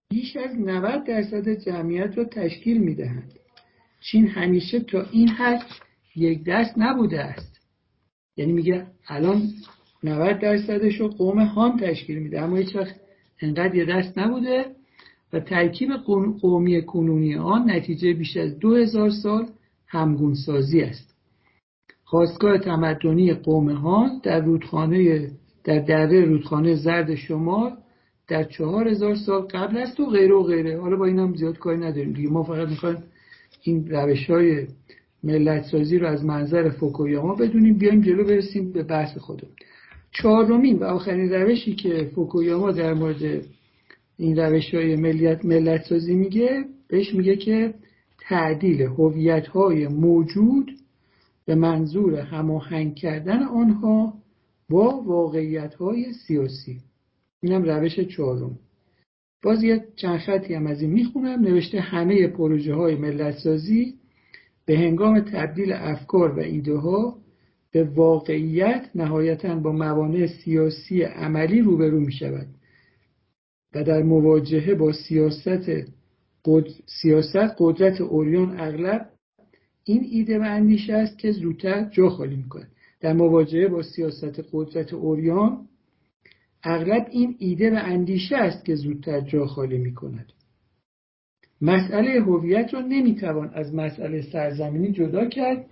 بیش 0.09 0.35
از 0.37 0.59
90 0.59 1.03
درصد 1.03 1.49
جمعیت 1.49 2.17
را 2.17 2.23
تشکیل 2.23 2.77
می‌دهند. 2.77 3.33
چین 4.01 4.27
همیشه 4.27 4.79
تا 4.79 5.05
این 5.11 5.27
حد 5.27 5.65
یک 6.15 6.43
دست 6.43 6.73
نبوده 6.77 7.21
است. 7.21 7.54
یعنی 8.37 8.53
میگه 8.53 8.85
الان 9.07 9.41
90 10.03 10.39
درصدش 10.39 10.99
رو 10.99 11.07
قوم 11.07 11.39
هان 11.39 11.79
تشکیل 11.79 12.19
میده. 12.19 12.41
اما 12.41 12.55
هیچ 12.55 12.75
وقت 12.75 12.95
انقدر 13.41 13.75
یه 13.75 13.85
دست 13.85 14.17
نبوده 14.17 14.65
و 15.33 15.39
ترکیب 15.39 15.89
قومی 16.41 16.85
کنونی 16.85 17.35
آن 17.35 17.71
نتیجه 17.71 18.13
بیش 18.13 18.37
از 18.37 18.59
دو 18.59 18.75
هزار 18.75 19.09
سال 19.09 19.47
همگونسازی 19.87 20.81
است. 20.81 21.15
خواستگاه 22.03 22.57
تمدنی 22.57 23.33
قوم 23.33 23.69
هان 23.69 24.19
در 24.23 24.39
رودخانه 24.39 25.29
در 25.63 25.79
دره 25.79 26.25
رودخانه 26.25 26.75
زرد 26.75 27.15
شمال 27.15 27.77
در 28.27 28.43
چهار 28.43 28.87
هزار 28.87 29.15
سال 29.15 29.41
قبل 29.41 29.77
است 29.77 29.99
و 29.99 30.05
غیره 30.05 30.35
و 30.35 30.43
غیره. 30.43 30.81
حالا 30.81 30.95
با 30.95 31.05
این 31.05 31.19
هم 31.19 31.35
زیاد 31.35 31.57
کاری 31.57 31.77
نداریم 31.77 32.13
دیگه. 32.13 32.29
ما 32.29 32.43
فقط 32.43 32.67
می‌خوایم 32.67 33.03
این 33.61 33.89
روش 33.89 34.29
های 34.29 34.67
ملت 35.25 35.63
سازی 35.63 35.97
رو 35.97 36.07
از 36.07 36.25
منظر 36.25 36.69
فوکویاما 36.69 37.35
بدونیم 37.35 37.77
بیایم 37.77 38.01
جلو 38.01 38.23
برسیم 38.23 38.71
به 38.71 38.83
بحث 38.83 39.17
خودم 39.17 39.47
چهارمین 40.11 40.79
و 40.79 40.83
آخرین 40.83 41.33
روشی 41.33 41.75
که 41.75 42.11
فوکویاما 42.15 42.71
در 42.71 42.93
مورد 42.93 43.45
این 44.17 44.37
روش 44.39 44.73
های 44.73 44.95
ملت 45.43 45.83
سازی 45.83 46.15
میگه 46.15 46.65
بهش 46.87 47.13
میگه 47.13 47.35
که 47.35 47.73
تعدیل 48.19 48.81
هویت 48.81 49.47
های 49.47 49.87
موجود 49.87 50.71
به 51.45 51.55
منظور 51.55 52.15
هماهنگ 52.15 52.95
کردن 52.95 53.43
آنها 53.43 54.13
با 54.69 55.01
واقعیت 55.01 55.73
های 55.73 56.13
سیاسی. 56.27 56.79
اینم 57.41 57.63
روش 57.63 57.99
چهارم. 57.99 58.59
باز 59.43 59.63
یه 59.63 59.85
چند 59.95 60.19
خطی 60.19 60.53
هم 60.53 60.67
از 60.67 60.81
این 60.81 60.91
می‌خونم. 60.91 61.39
نوشته 61.39 61.79
همه 61.79 62.27
پروژه 62.27 62.73
های 62.73 62.95
ملت 62.95 63.37
سازی 63.37 63.93
به 64.65 64.77
هنگام 64.77 65.19
تبدیل 65.19 65.73
افکار 65.73 66.31
و 66.31 66.39
ایده 66.39 66.75
ها 66.75 67.17
به 67.71 67.83
واقعیت 67.83 68.89
نهایتا 68.95 69.55
با 69.55 69.71
موانع 69.71 70.27
سیاسی 70.27 71.01
عملی 71.01 71.61
روبرو 71.61 71.99
می 71.99 72.11
شود 72.11 72.47
و 73.75 73.83
در 73.83 74.03
مواجهه 74.03 74.75
با 74.75 74.91
سیاست 74.91 75.69
قد... 76.45 76.67
سیاست 77.01 77.55
قدرت 77.59 78.01
اوریان 78.01 78.59
اغلب 78.59 79.09
این 79.83 80.05
ایده 80.11 80.39
و 80.39 80.41
اندیشه 80.41 80.93
است 80.93 81.19
که 81.19 81.31
زودتر 81.31 81.89
جا 81.89 82.09
خالی 82.09 82.35
می‌کنه 82.35 82.67
در 83.01 83.13
مواجهه 83.13 83.67
با 83.67 83.83
سیاست 83.83 84.45
قدرت 84.51 84.93
اوریان 84.93 85.67
اغلب 86.63 87.07
این 87.11 87.35
ایده 87.39 87.71
و 87.71 87.79
اندیشه 87.83 88.35
است 88.37 88.65
که 88.65 88.75
زودتر 88.75 89.21
جا 89.21 89.45
خالی 89.45 89.77
می 89.77 89.93
کند 89.93 90.31
مسئله 91.61 92.21
هویت 92.21 92.73
را 92.73 92.81
نمی‌توان 92.81 93.49
از 93.53 93.75
مسئله 93.75 94.21
سرزمینی 94.21 94.91
جدا 94.91 95.25
کرد. 95.25 95.65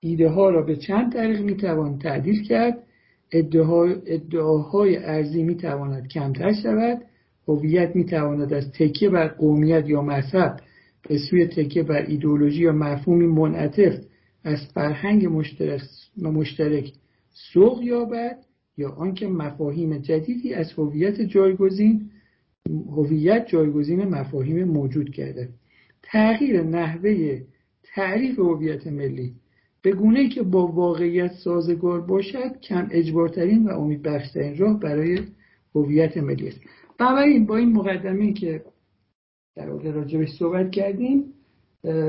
ایده 0.00 0.28
ها 0.28 0.50
را 0.50 0.62
به 0.62 0.76
چند 0.76 1.12
طریق 1.12 1.40
می‌توان 1.40 1.98
تعدیل 1.98 2.42
کرد. 2.42 2.78
ادعاهای 3.32 4.96
ارزی 4.96 5.42
می‌تواند 5.42 6.08
کمتر 6.08 6.52
شود. 6.52 7.02
هویت 7.48 7.96
می‌تواند 7.96 8.52
از 8.52 8.72
تکیه 8.72 9.10
بر 9.10 9.28
قومیت 9.28 9.88
یا 9.88 10.02
مذهب 10.02 10.60
به 11.08 11.18
سوی 11.18 11.46
تکیه 11.46 11.82
بر 11.82 12.06
ایدولوژی 12.06 12.62
یا 12.62 12.72
مفهومی 12.72 13.26
منعطف 13.26 13.94
از 14.44 14.58
فرهنگ 14.74 15.26
مشترک, 15.26 15.80
مشترک 16.22 16.92
سوق 17.52 17.82
یابد 17.82 18.38
یا 18.76 18.90
آنکه 18.90 19.26
مفاهیم 19.26 19.98
جدیدی 19.98 20.54
از 20.54 20.72
هویت 20.72 21.20
جایگزین 21.20 22.10
هویت 22.70 23.46
جایگزین 23.46 24.04
مفاهیم 24.04 24.64
موجود 24.64 25.10
کرده. 25.10 25.48
تغییر 26.02 26.62
نحوه 26.62 27.40
تعریف 27.94 28.38
هویت 28.38 28.86
ملی 28.86 29.34
به 29.82 29.92
گونه 29.92 30.28
که 30.28 30.42
با 30.42 30.66
واقعیت 30.66 31.32
سازگار 31.32 32.00
باشد 32.00 32.60
کم 32.60 32.88
اجبارترین 32.90 33.66
و 33.66 33.70
امیدبخشترین 33.70 34.56
راه 34.56 34.80
برای 34.80 35.18
هویت 35.74 36.16
ملی 36.16 36.48
است. 36.48 36.60
بنابراین 36.98 37.46
با 37.46 37.56
این 37.56 37.72
مقدمه 37.72 38.32
که 38.32 38.62
در 39.56 39.70
واقع 39.70 39.90
راجبش 39.90 40.28
صحبت 40.38 40.70
کردیم 40.70 41.24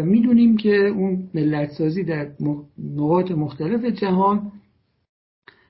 می‌دونیم 0.04 0.58
که 0.58 0.76
اون 0.76 1.30
ملت 1.34 1.72
سازی 1.72 2.04
در 2.04 2.32
نقاط 2.96 3.32
مختلف 3.32 3.86
جهان 3.86 4.52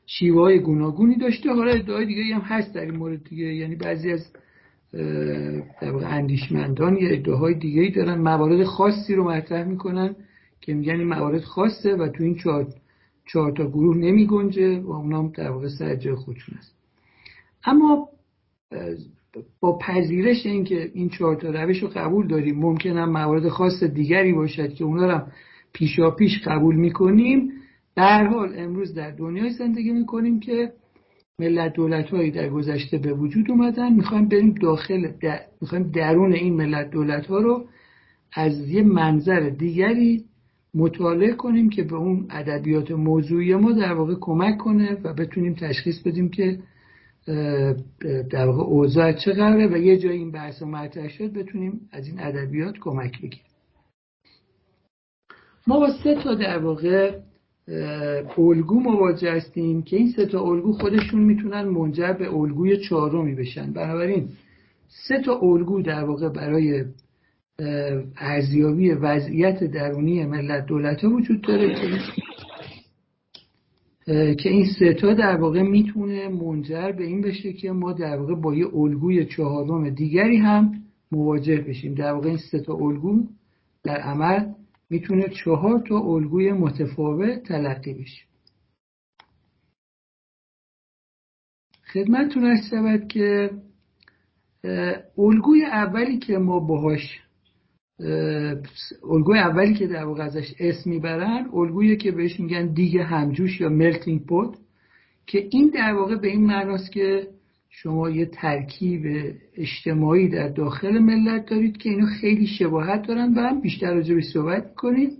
شیوه 0.06 0.41
های 0.41 0.60
گوناگونی 0.60 1.15
داشته. 1.15 1.50
حالا 1.50 1.72
ادعای 1.72 2.06
دیگه 2.06 2.36
هم 2.36 2.41
هست 2.41 2.74
در 2.74 2.82
این 2.82 2.96
مورد 2.96 3.24
دیگه. 3.24 3.56
یعنی 3.56 3.75
بعضی 3.75 4.12
از 4.12 4.22
در 5.82 5.91
واقع 5.91 6.15
اندیشمندان 6.15 6.98
یا 6.98 7.10
ادعاهای 7.10 7.53
دیگه 7.53 7.82
ای 7.82 7.91
دارن. 7.91 8.22
موارد 8.22 8.63
خاصی 8.63 9.15
رو 9.15 9.29
مطرح 9.32 9.63
می‌کنن 9.63 10.15
که 10.62 10.74
میگن 10.74 10.94
این 10.94 11.08
موارد 11.08 11.41
خاصه 11.41 11.96
و 11.96 12.08
تو 12.08 12.24
این 12.24 12.36
چهار, 12.36 12.67
چهار 13.34 13.51
تا 13.51 13.67
گروه 13.67 13.98
نمی 13.98 14.27
گنجه 14.27 14.79
و 14.79 14.91
اونام 14.91 15.32
در 15.38 15.50
واقع 15.50 15.67
سر 15.67 15.96
جای 15.96 16.15
خودشون 16.15 16.58
است 16.58 16.75
اما 17.65 18.10
با 19.60 19.77
پذیرش 19.77 20.46
اینکه 20.46 20.91
این 20.94 21.10
چهار 21.10 21.36
تا 21.36 21.50
روش 21.50 21.84
رو 21.84 21.88
قبول 21.96 22.27
داریم 22.27 22.60
ممکنه 22.60 23.06
موارد 23.06 23.50
خاص 23.50 23.84
دیگری 23.84 24.34
باشد 24.34 24.74
که 24.74 24.84
اونا 24.84 25.12
رو 25.12 25.22
پیشا 25.74 26.12
پیش 26.12 26.41
قبول 26.46 26.75
می‌کنیم. 26.75 27.51
در 27.96 28.27
حال 28.27 28.53
امروز 28.60 28.94
در 28.94 29.12
دنیای 29.12 29.50
زندگی 29.50 29.91
می‌کنیم 29.91 30.39
که 30.39 30.72
ملت 31.39 31.74
دولت 31.74 32.10
هایی 32.10 32.32
در 32.32 32.50
گذشته 32.50 32.98
به 32.98 33.13
وجود 33.13 33.51
اومدن. 33.51 33.94
می‌خوایم 33.94 34.27
بریم 34.27 34.53
داخل 34.53 35.12
در... 35.22 35.39
می‌خوایم 35.62 35.91
درون 35.91 36.34
این 36.34 36.53
ملت 36.53 36.89
دولت 36.89 37.25
ها 37.25 37.38
رو 37.38 37.65
از 38.34 38.70
یه 38.70 38.84
منظر 38.84 39.39
دیگری 39.39 40.25
مطالعه 40.74 41.34
کنیم 41.34 41.70
که 41.70 41.84
به 41.84 41.96
اون 41.96 42.27
ادبیات 42.29 42.91
موضوعی 42.91 43.56
ما 43.56 43.72
در 43.72 43.94
واقع 43.94 44.15
کمک 44.20 44.58
کنه 44.58 44.98
و 45.03 45.13
بتونیم 45.13 45.53
تشخیص 45.53 46.01
بدیم 46.01 46.29
که 46.29 46.60
در 48.29 48.46
واقع 48.46 48.63
اوضاع 48.63 49.13
چه 49.13 49.34
قراره 49.34 49.67
و 49.67 49.77
یه 49.77 49.98
جایی 49.98 50.17
این 50.17 50.32
بحث 50.32 50.62
مطرح 50.62 51.08
شد 51.08 51.34
بتونیم 51.34 51.89
از 51.91 52.08
این 52.08 52.20
ادبیات 52.20 52.75
کمک 52.77 53.22
بگیریم. 53.22 53.46
ما 55.67 55.79
با 55.79 55.89
سه 56.03 56.24
تا 56.24 56.36
در 56.36 56.58
واقع 56.58 57.20
الگو 58.38 58.79
مواجه 58.79 59.31
هستیم 59.31 59.81
که 59.81 59.97
این 59.97 60.12
سه 60.12 60.25
تا 60.25 60.41
الگو 60.41 60.71
خودشون 60.71 61.21
می‌تونن 61.21 61.62
منجر 61.62 62.13
به 62.13 62.33
الگوی 62.33 62.77
چهارمی 62.77 63.36
بشن. 63.36 63.74
بنابراین 63.74 64.29
سه 65.07 65.21
تا 65.21 65.39
الگو 65.39 65.81
در 65.81 66.03
واقع 66.03 66.29
برای 66.29 66.86
ارزیابی 68.17 68.91
وضعیت 68.91 69.63
درونی 69.63 70.25
ملت 70.25 70.65
دولت 70.65 71.03
ها 71.03 71.09
وجود 71.09 71.41
داره 71.41 71.75
که 74.36 74.50
این 74.50 74.65
ستا 74.65 75.13
در 75.13 75.36
واقع 75.36 75.62
می‌تونه 75.62 76.29
منجر 76.29 76.91
به 76.91 77.03
این 77.03 77.21
بشه 77.21 77.53
که 77.53 77.71
ما 77.71 77.93
در 77.93 78.17
واقع 78.17 78.36
با 78.36 78.55
یه 78.55 78.75
الگوی 78.75 79.25
چهارم 79.25 79.89
دیگری 79.89 80.38
هم 80.38 80.71
مواجه 81.12 81.57
بشیم. 81.57 81.93
در 81.93 82.12
واقع 82.12 82.29
این 82.29 82.38
ستا 82.38 82.74
الگو 82.74 83.24
در 83.83 83.97
عمل 83.97 84.45
می‌تونه 84.89 85.29
چهار 85.29 85.79
تا 85.79 86.00
الگوی 86.00 86.51
متفاوت 86.51 87.44
تلقی 87.44 87.94
بشه. 87.94 88.24
خدمتتون 91.94 92.44
هست 92.44 93.10
که 93.10 93.51
الگوی 95.17 95.65
اولی 95.65 96.17
که 96.17 96.38
ما 96.38 96.60
باهاش 96.60 97.22
الگوی 99.03 99.39
اولی 99.39 99.74
که 99.74 99.88
در 99.88 100.03
واقع 100.03 100.24
ازش 100.24 100.53
اسم 100.60 100.89
می‌برن 100.89 101.50
الگویی 101.53 101.98
که 101.98 102.12
بهش 102.12 102.39
میگن 102.39 102.74
دیگه 102.74 103.03
همجوش 103.03 103.62
یا 103.62 103.70
ملتینگ 103.70 104.25
پوت 104.25 104.58
که 105.25 105.48
این 105.51 105.70
در 105.70 105.94
واقع 105.94 106.15
به 106.15 106.27
این 106.27 106.46
معناست 106.46 106.91
که 106.91 107.27
شما 107.81 108.10
یه 108.10 108.25
ترکیب 108.25 109.01
اجتماعی 109.57 110.27
در 110.27 110.48
داخل 110.48 111.00
ملت 111.00 111.46
دارید 111.46 111.77
که 111.77 111.89
اینو 111.89 112.05
خیلی 112.22 112.48
شباهت 112.48 113.07
دارن 113.07 113.34
و 113.34 113.39
هم 113.39 113.62
بیشتر 113.62 113.93
راجع 113.93 114.15
به 114.15 114.22
صحبت 114.22 114.75
کنید 114.75 115.12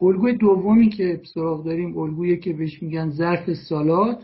الگوی 0.00 0.32
دومی 0.32 0.88
که 0.88 1.20
سراغ 1.34 1.64
داریم 1.64 1.98
الگویی 1.98 2.36
که 2.36 2.52
بهش 2.52 2.82
میگن 2.82 3.10
ظرف 3.10 3.52
سالات 3.52 4.18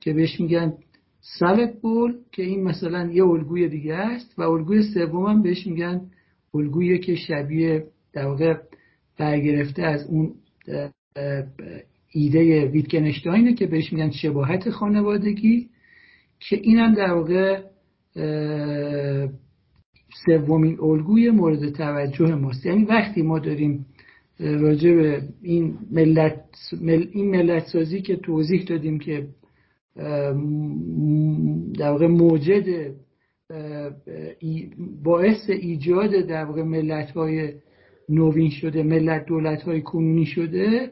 که 0.00 0.12
بهش 0.12 0.40
میگن 0.40 0.72
سالت 1.20 1.80
بول 1.80 2.14
که 2.32 2.42
این 2.42 2.62
مثلا 2.62 3.10
یه 3.12 3.24
الگوی 3.24 3.68
دیگه 3.68 3.94
است. 3.94 4.38
و 4.38 4.42
الگوی 4.42 4.82
سوم 4.82 5.26
هم 5.26 5.42
بهش 5.42 5.66
میگن 5.66 6.00
الگویی 6.54 6.98
که 6.98 7.14
شبیه 7.14 7.86
در 8.12 8.26
واقع 8.26 8.54
برگرفته 9.18 9.82
از 9.82 10.06
اون 10.06 10.34
ایده 12.10 12.68
ویتگنشتاینه 12.68 13.54
که 13.54 13.66
بهش 13.66 13.92
میگن 13.92 14.10
شباهت 14.10 14.70
خانوادگی. 14.70 15.68
که 16.48 16.56
اینم 16.62 16.94
در 16.94 17.12
واقع 17.12 17.60
سومین 20.26 20.78
الگوی 20.80 21.30
مورد 21.30 21.70
توجه 21.70 22.34
ماست. 22.34 22.66
یعنی 22.66 22.84
وقتی 22.84 23.22
ما 23.22 23.38
داریم 23.38 23.86
راجع 24.40 24.94
به 24.94 25.22
این 25.42 25.78
ملت 25.90 26.44
این 27.12 27.30
ملت 27.30 27.66
سازی 27.66 28.02
که 28.02 28.16
توضیح 28.16 28.64
دادیم 28.64 28.98
که 28.98 29.28
در 31.78 31.90
واقع 31.90 32.06
موجد 32.06 32.94
باعث 35.04 35.50
ایجاد 35.50 36.10
در 36.10 36.44
واقع 36.44 36.62
ملت 36.62 37.10
های 37.10 37.52
نوین 38.08 38.50
شده 38.50 38.82
ملت 38.82 39.26
دولت 39.26 39.62
های 39.62 39.82
کنونی 39.82 40.26
شده 40.26 40.90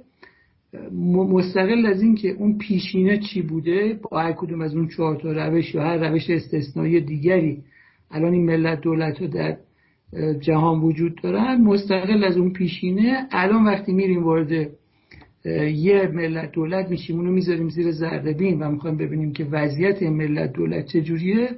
مستقل 1.15 1.87
از 1.87 2.03
این 2.03 2.15
که 2.15 2.29
اون 2.29 2.59
پیشینه 2.59 3.19
چی 3.19 3.43
بوده 3.43 3.99
با 4.03 4.21
هر 4.21 4.33
کدوم 4.33 4.61
از 4.61 4.75
اون 4.75 4.89
چهار 4.89 5.17
تا 5.17 5.33
روش 5.33 5.75
یا 5.75 5.83
هر 5.83 6.09
روش 6.09 6.31
استثنایی 6.31 7.01
دیگری 7.01 7.63
الان 8.11 8.33
این 8.33 8.47
ملت 8.47 8.81
دولت 8.81 9.19
ها 9.19 9.27
در 9.27 9.57
جهان 10.41 10.81
وجود 10.81 11.23
دارن 11.23 11.61
مستقل 11.61 12.25
از 12.25 12.37
اون 12.37 12.53
پیشینه. 12.53 13.27
الان 13.31 13.65
وقتی 13.65 13.93
میریم 13.93 14.25
وارد 14.25 14.71
یه 15.75 16.11
ملت 16.15 16.53
دولت 16.53 16.91
میشیم 16.91 17.17
اونو 17.17 17.31
می‌ذاریم 17.33 17.69
زیر 17.69 17.93
زردبین 17.93 18.63
و 18.63 18.71
می‌خوایم 18.71 18.97
ببینیم 18.97 19.33
که 19.33 19.45
وضعیت 19.45 20.03
ملت 20.03 20.53
دولت 20.53 20.87
چجوریه 20.87 21.49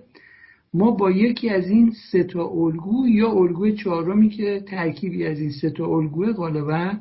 ما 0.74 0.90
با 0.90 1.10
یکی 1.10 1.48
از 1.48 1.68
این 1.68 1.92
سه 2.12 2.24
تا 2.24 2.44
الگو 2.48 3.08
یا 3.08 3.30
الگوی 3.30 3.72
چهارمی 3.72 4.28
که 4.28 4.62
ترکیبی 4.66 5.24
از 5.24 5.40
این 5.40 5.50
سه 5.50 5.70
تا 5.70 5.86
الگو 5.86 6.32
غالبا 6.32 6.92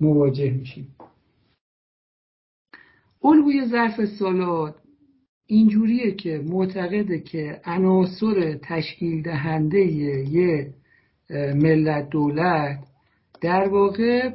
مواجه 0.00 0.50
میشیم. 0.50 0.86
الگوی 3.24 3.66
ظرف 3.66 4.04
سالات 4.04 4.74
اینجوریه 5.46 6.10
که 6.14 6.42
معتقده 6.46 7.18
که 7.18 7.60
عناصر 7.64 8.58
تشکیل 8.62 9.22
دهنده 9.22 9.78
یه 9.78 10.74
ملت 11.54 12.08
دولت 12.10 12.78
در 13.40 13.68
واقع 13.68 14.30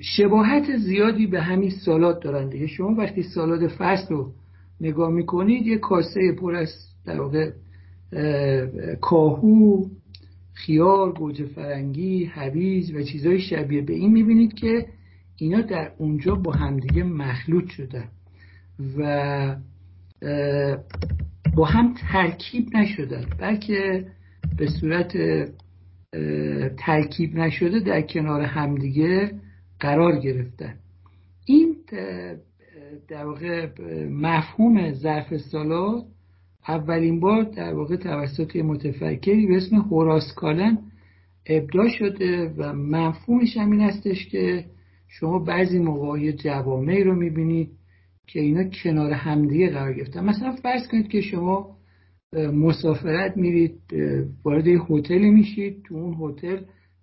شباهت 0.00 0.76
زیادی 0.76 1.26
به 1.26 1.40
همین 1.40 1.70
سالات 1.70 2.22
دارن 2.22 2.48
دیگه. 2.48 2.66
شما 2.66 2.94
وقتی 2.94 3.22
سالات 3.22 3.70
فصل 3.70 4.14
رو 4.14 4.32
نگاه 4.80 5.10
می‌کنید 5.10 5.66
یه 5.66 5.78
کاسه 5.78 6.32
پر 6.40 6.54
از 6.54 6.68
در 7.06 7.20
واقع 7.20 7.50
کاهو 9.00 9.84
خیار 10.52 11.12
گوجه 11.12 11.44
فرنگی 11.44 12.24
هویج 12.24 12.94
و 12.94 13.02
چیزهای 13.02 13.40
شبیه 13.40 13.82
به 13.82 13.92
این 13.92 14.12
می‌بینید 14.12 14.54
که 14.54 14.86
اینا 15.40 15.60
در 15.60 15.92
اونجا 15.98 16.34
با 16.34 16.52
همدیگه 16.52 17.02
مخلوط 17.02 17.68
شدن 17.68 18.08
و 18.98 19.56
با 21.56 21.64
هم 21.64 21.94
ترکیب 22.12 22.76
نشدن 22.76 23.26
بلکه 23.38 24.06
به 24.58 24.66
صورت 24.80 25.12
ترکیب 26.76 27.36
نشده 27.36 27.80
در 27.80 28.02
کنار 28.02 28.40
همدیگه 28.40 29.32
قرار 29.80 30.20
گرفتن. 30.20 30.74
این 31.46 31.76
در 33.08 33.24
واقع 33.24 33.68
مفهوم 34.10 34.92
ظرف 34.92 35.36
سالات 35.36 36.04
اولین 36.68 37.20
بار 37.20 37.42
در 37.42 37.74
واقع 37.74 37.96
توسط 37.96 38.56
متفکری 38.56 39.46
به 39.46 39.56
اسم 39.56 39.76
هوراس 39.76 40.34
کالن 40.36 40.78
ابدا 41.46 41.88
شده 41.88 42.54
و 42.56 42.72
مفهومش 42.72 43.56
هم 43.56 43.70
این 43.70 43.80
هستش 43.80 44.26
که 44.26 44.64
شما 45.12 45.38
بعضی 45.38 45.78
موقع 45.78 46.32
جوامعی 46.32 47.04
رو 47.04 47.14
می‌بینید 47.14 47.70
که 48.26 48.40
اینا 48.40 48.64
کنار 48.64 49.12
همدیگه 49.12 49.70
قرار 49.70 49.92
گرفتن. 49.92 50.24
مثلا 50.24 50.52
فرض 50.52 50.88
کنید 50.88 51.08
که 51.08 51.20
شما 51.20 51.76
مسافرت 52.52 53.36
میرید 53.36 53.74
وارد 54.44 54.66
هتلی 54.68 55.30
میشید. 55.30 55.82
تو 55.84 55.94
اون 55.94 56.16
هتل 56.20 56.58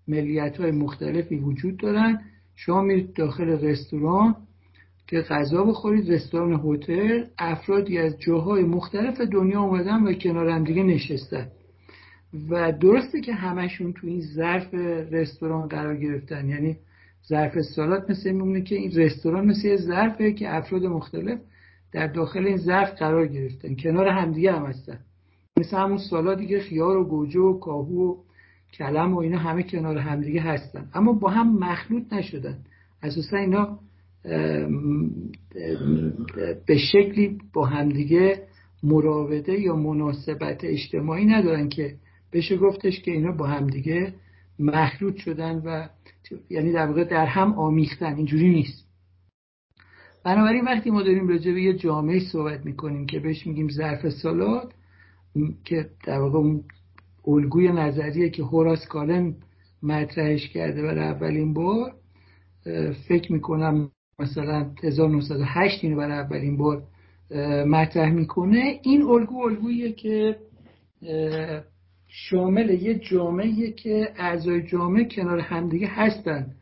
ملیت 0.08 0.58
های 0.58 0.72
مختلفی 0.72 1.36
وجود 1.36 1.78
دارن. 1.78 2.22
شما 2.56 2.82
میرید 2.82 3.14
داخل 3.14 3.50
رستوران 3.50 4.36
که 5.08 5.18
غذا 5.18 5.64
بخورید 5.64 6.12
رستوران 6.12 6.62
هتل. 6.66 7.24
افرادی 7.38 7.98
از 7.98 8.20
جاهای 8.20 8.64
مختلف 8.64 9.22
دنیا 9.22 9.62
اومدن 9.62 10.04
و 10.04 10.14
کنار 10.14 10.50
هم 10.50 10.64
دیگه 10.64 10.84
نشستن. 10.84 11.48
و 12.50 12.72
درسته 12.72 13.22
که 13.22 13.34
همشون 13.34 13.94
تو 13.94 14.08
این 14.08 14.22
ظرف 14.22 14.74
رستوران 15.12 15.68
قرار 15.68 15.98
گرفتن. 15.98 16.50
یعنی 16.50 16.78
ظرف 17.30 17.62
سالات 17.62 18.10
مثل 18.10 18.32
میمونه 18.32 18.62
که 18.62 18.76
این 18.76 18.92
رستوران 18.92 19.46
مثل 19.46 19.68
یه 19.68 19.78
ظرفه 19.78 20.34
که 20.34 20.56
افراد 20.56 20.86
مختلف 20.86 21.40
در 21.92 22.08
داخل 22.08 22.48
این 22.48 22.58
ظرف 22.58 22.94
قرار 22.94 23.28
گرفتن. 23.28 23.76
کنار 23.76 24.08
همدیگه 24.08 24.52
هم 24.52 24.66
هستن. 24.66 25.00
مثل 25.60 25.78
همون 25.78 25.98
سالا 25.98 26.36
دیگه 26.36 26.60
خیار 26.60 26.98
و 26.98 27.04
گوجه 27.04 27.40
و 27.40 27.60
کاهو 27.60 28.12
و 28.12 28.16
کلم 28.74 29.14
و 29.14 29.18
اینا 29.18 29.38
همه 29.38 29.64
کنار 29.64 29.98
همدیگه 29.98 30.42
هستن. 30.42 30.90
اما 30.94 31.14
با 31.14 31.30
هم 31.30 31.60
مخلوط 31.60 32.14
نشدن. 32.14 32.58
اساسا 33.04 33.38
اینا 33.38 33.80
به 36.66 36.78
شکلی 36.78 37.38
با 37.54 37.66
همدیگه 37.66 38.44
مراوده 38.84 39.60
یا 39.60 39.76
مناسبت 39.76 40.64
اجتماعی 40.64 41.26
ندارن 41.26 41.70
که 41.70 41.96
بشه 42.34 42.58
گفتش 42.58 43.02
که 43.02 43.12
اینا 43.12 43.32
با 43.32 43.48
همدیگه 43.48 44.14
مخلوط 44.60 45.16
شدن 45.18 45.56
و 45.66 45.88
یعنی 46.50 46.72
در 46.72 46.88
واقع 46.88 47.04
در 47.04 47.26
هم 47.26 47.54
آمیختن. 47.54 48.16
اینجوری 48.16 48.50
نیست. 48.50 48.88
بنابراین 50.26 50.66
وقتی 50.66 50.90
ما 50.90 51.04
داریم 51.04 51.28
راجع 51.28 51.52
به 51.54 51.62
یه 51.62 51.74
جامعه 51.74 52.20
صحبت 52.20 52.66
می‌کنیم 52.66 53.06
که 53.06 53.20
بهش 53.20 53.48
میگیم 53.48 53.70
ظرف 53.70 54.10
سالات 54.10 54.74
که 55.64 55.90
در 56.06 56.20
واقع 56.20 56.38
اون 56.38 56.64
الگوی 57.28 57.72
نظریه 57.72 58.30
که 58.30 58.44
هوراس 58.44 58.88
کالن 58.88 59.36
مطرحش 59.84 60.50
کرده 60.50 60.82
برای 60.82 61.08
اولین 61.08 61.54
بار 61.54 61.94
فکر 63.08 63.34
می‌کنم 63.34 63.92
مثلا 64.20 64.72
1908 64.84 65.84
اینو 65.84 65.98
برای 65.98 66.18
اولین 66.18 66.58
بار 66.58 66.84
مطرح 67.68 68.10
می‌کنه. 68.12 68.80
این 68.84 69.02
الگو 69.02 69.42
الگوییه 69.42 69.92
که 69.92 70.36
شامل 72.08 72.70
یه 72.70 72.96
جامعه 73.00 73.72
که 73.72 74.10
اعضای 74.18 74.62
جامعه 74.62 75.06
کنار 75.06 75.40
همدیگه 75.40 75.88
هستن. 75.88 76.56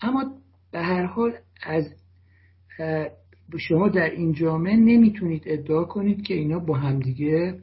اما 0.00 0.34
به 0.72 0.78
هر 0.78 1.04
حال 1.04 1.32
از 1.62 1.84
شما 3.58 3.88
در 3.88 4.10
این 4.10 4.32
جامعه 4.32 4.76
نمی‌تونید 4.76 5.42
ادعا 5.46 5.84
کنید 5.84 6.22
که 6.22 6.34
اینا 6.34 6.58
با 6.58 6.74
همدیگه 6.74 7.54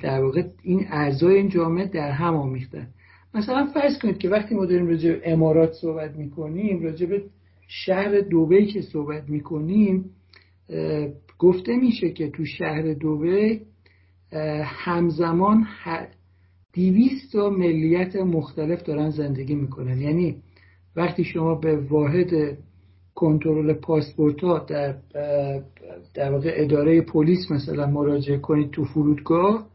در 0.00 0.22
واقع 0.22 0.42
این 0.62 0.86
اعضای 0.90 1.36
این 1.36 1.48
جامعه 1.48 1.86
در 1.86 2.10
هم 2.10 2.34
آمیختن. 2.34 2.88
مثلا 3.34 3.66
فرض 3.74 3.98
کنید 3.98 4.18
که 4.18 4.28
وقتی 4.28 4.54
ما 4.54 4.66
داریم 4.66 4.86
راجع 4.86 5.12
به 5.12 5.32
امارات 5.32 5.72
صحبت 5.72 6.16
می‌کنیم 6.16 6.82
راجع 6.82 7.06
به 7.06 7.22
شهر 7.68 8.20
دوبی 8.20 8.66
که 8.66 8.80
صحبت 8.82 9.30
می‌کنیم 9.30 10.04
گفته 11.38 11.76
میشه 11.76 12.10
که 12.10 12.30
تو 12.30 12.44
شهر 12.44 12.94
دوبی 12.94 13.60
همزمان 14.64 15.66
دیویست 16.72 17.32
تا 17.32 17.50
ملیت 17.50 18.16
مختلف 18.16 18.82
دارن 18.82 19.10
زندگی 19.10 19.54
می‌کنن. 19.54 20.00
یعنی 20.00 20.36
وقتی 20.96 21.24
شما 21.24 21.54
به 21.54 21.76
واحد 21.76 22.58
کنترل 23.14 23.72
پاسپورت 23.72 24.40
ها 24.40 24.58
در 24.58 24.96
در 26.14 26.32
واقع 26.32 26.52
اداره 26.54 27.00
پلیس 27.00 27.50
مثلا 27.50 27.86
مراجعه 27.86 28.38
کنید 28.38 28.70
تو 28.70 28.84
فرودگاه 28.84 29.66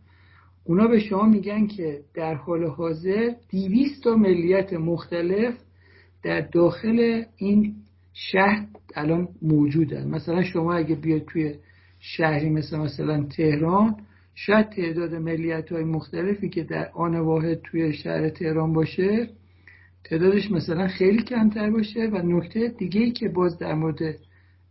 اونا 0.64 0.88
به 0.88 1.00
شما 1.00 1.26
میگن 1.26 1.68
که 1.68 2.02
در 2.14 2.34
حال 2.34 2.66
حاضر 2.66 3.32
دیویست 3.50 4.04
تا 4.04 4.16
ملیت 4.16 4.74
مختلف 4.74 5.54
در 6.24 6.42
داخل 6.42 7.24
این 7.38 7.76
شهر 8.14 8.68
الان 8.96 9.28
موجودن. 9.42 10.08
مثلا 10.08 10.44
شما 10.44 10.74
اگه 10.74 10.96
بیاید 10.96 11.26
توی 11.26 11.56
شهری 12.00 12.50
مثل 12.50 12.78
مثلا 12.78 13.24
تهران 13.24 13.96
شاید 14.36 14.70
تعداد 14.70 15.16
ملیت 15.16 15.72
های 15.72 15.84
مختلفی 15.84 16.50
که 16.50 16.64
در 16.64 16.90
آن 16.94 17.20
واحد 17.20 17.62
توی 17.62 17.94
شهر 17.94 18.30
تهران 18.30 18.74
باشه 18.74 19.30
تعدادش 20.04 20.52
مثلا 20.52 20.88
خیلی 20.88 21.24
کمتر 21.24 21.70
باشه 21.70 22.10
و 22.14 22.18
نکته 22.18 22.68
دیگه 22.68 23.02
ای 23.02 23.12
که 23.12 23.30
باز 23.30 23.60
در 23.60 23.74
مورد 23.74 24.16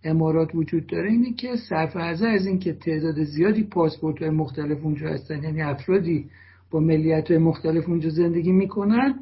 امارات 0.05 0.55
وجود 0.55 0.87
داره 0.87 1.11
اینه 1.11 1.33
که 1.33 1.57
صرف 1.68 1.96
از 1.96 2.23
این 2.23 2.59
که 2.59 2.73
تعداد 2.73 3.23
زیادی 3.23 3.62
پاسپورت 3.62 4.18
های 4.18 4.31
مختلف 4.31 4.85
اونجا 4.85 5.09
هستن 5.09 5.42
یعنی 5.42 5.62
افرادی 5.62 6.27
با 6.70 6.81
ملیت 6.81 7.31
های 7.31 7.38
مختلف 7.38 7.88
اونجا 7.88 8.09
زندگی 8.09 8.53
می‌کنن 8.53 9.14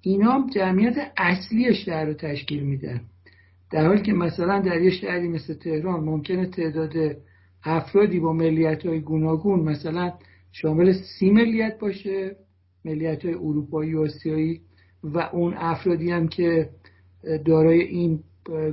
اینا 0.00 0.46
جمعیت 0.54 1.12
اصلی 1.16 1.74
شهر 1.74 2.04
رو 2.04 2.14
تشکیل 2.14 2.62
میدن. 2.62 3.00
در 3.70 3.86
حالی 3.86 4.02
که 4.02 4.12
مثلا 4.12 4.60
در 4.60 4.82
یه 4.82 4.90
شهری 4.90 5.28
مثل 5.28 5.54
تهران 5.54 6.04
ممکنه 6.04 6.46
تعداد 6.46 6.92
افرادی 7.64 8.20
با 8.20 8.32
ملیت 8.32 8.86
های 8.86 9.00
گوناگون 9.00 9.60
مثلا 9.60 10.12
شامل 10.52 10.92
سی 10.92 11.30
ملیت 11.30 11.78
باشه 11.78 12.36
ملیت 12.84 13.24
های 13.24 13.34
اروپایی 13.34 13.94
و 13.94 14.00
آسیایی 14.00 14.60
و 15.04 15.18
اون 15.18 15.54
افرادی 15.56 16.10
هم 16.10 16.28
که 16.28 16.70
دارای 17.44 17.80
این 17.80 18.20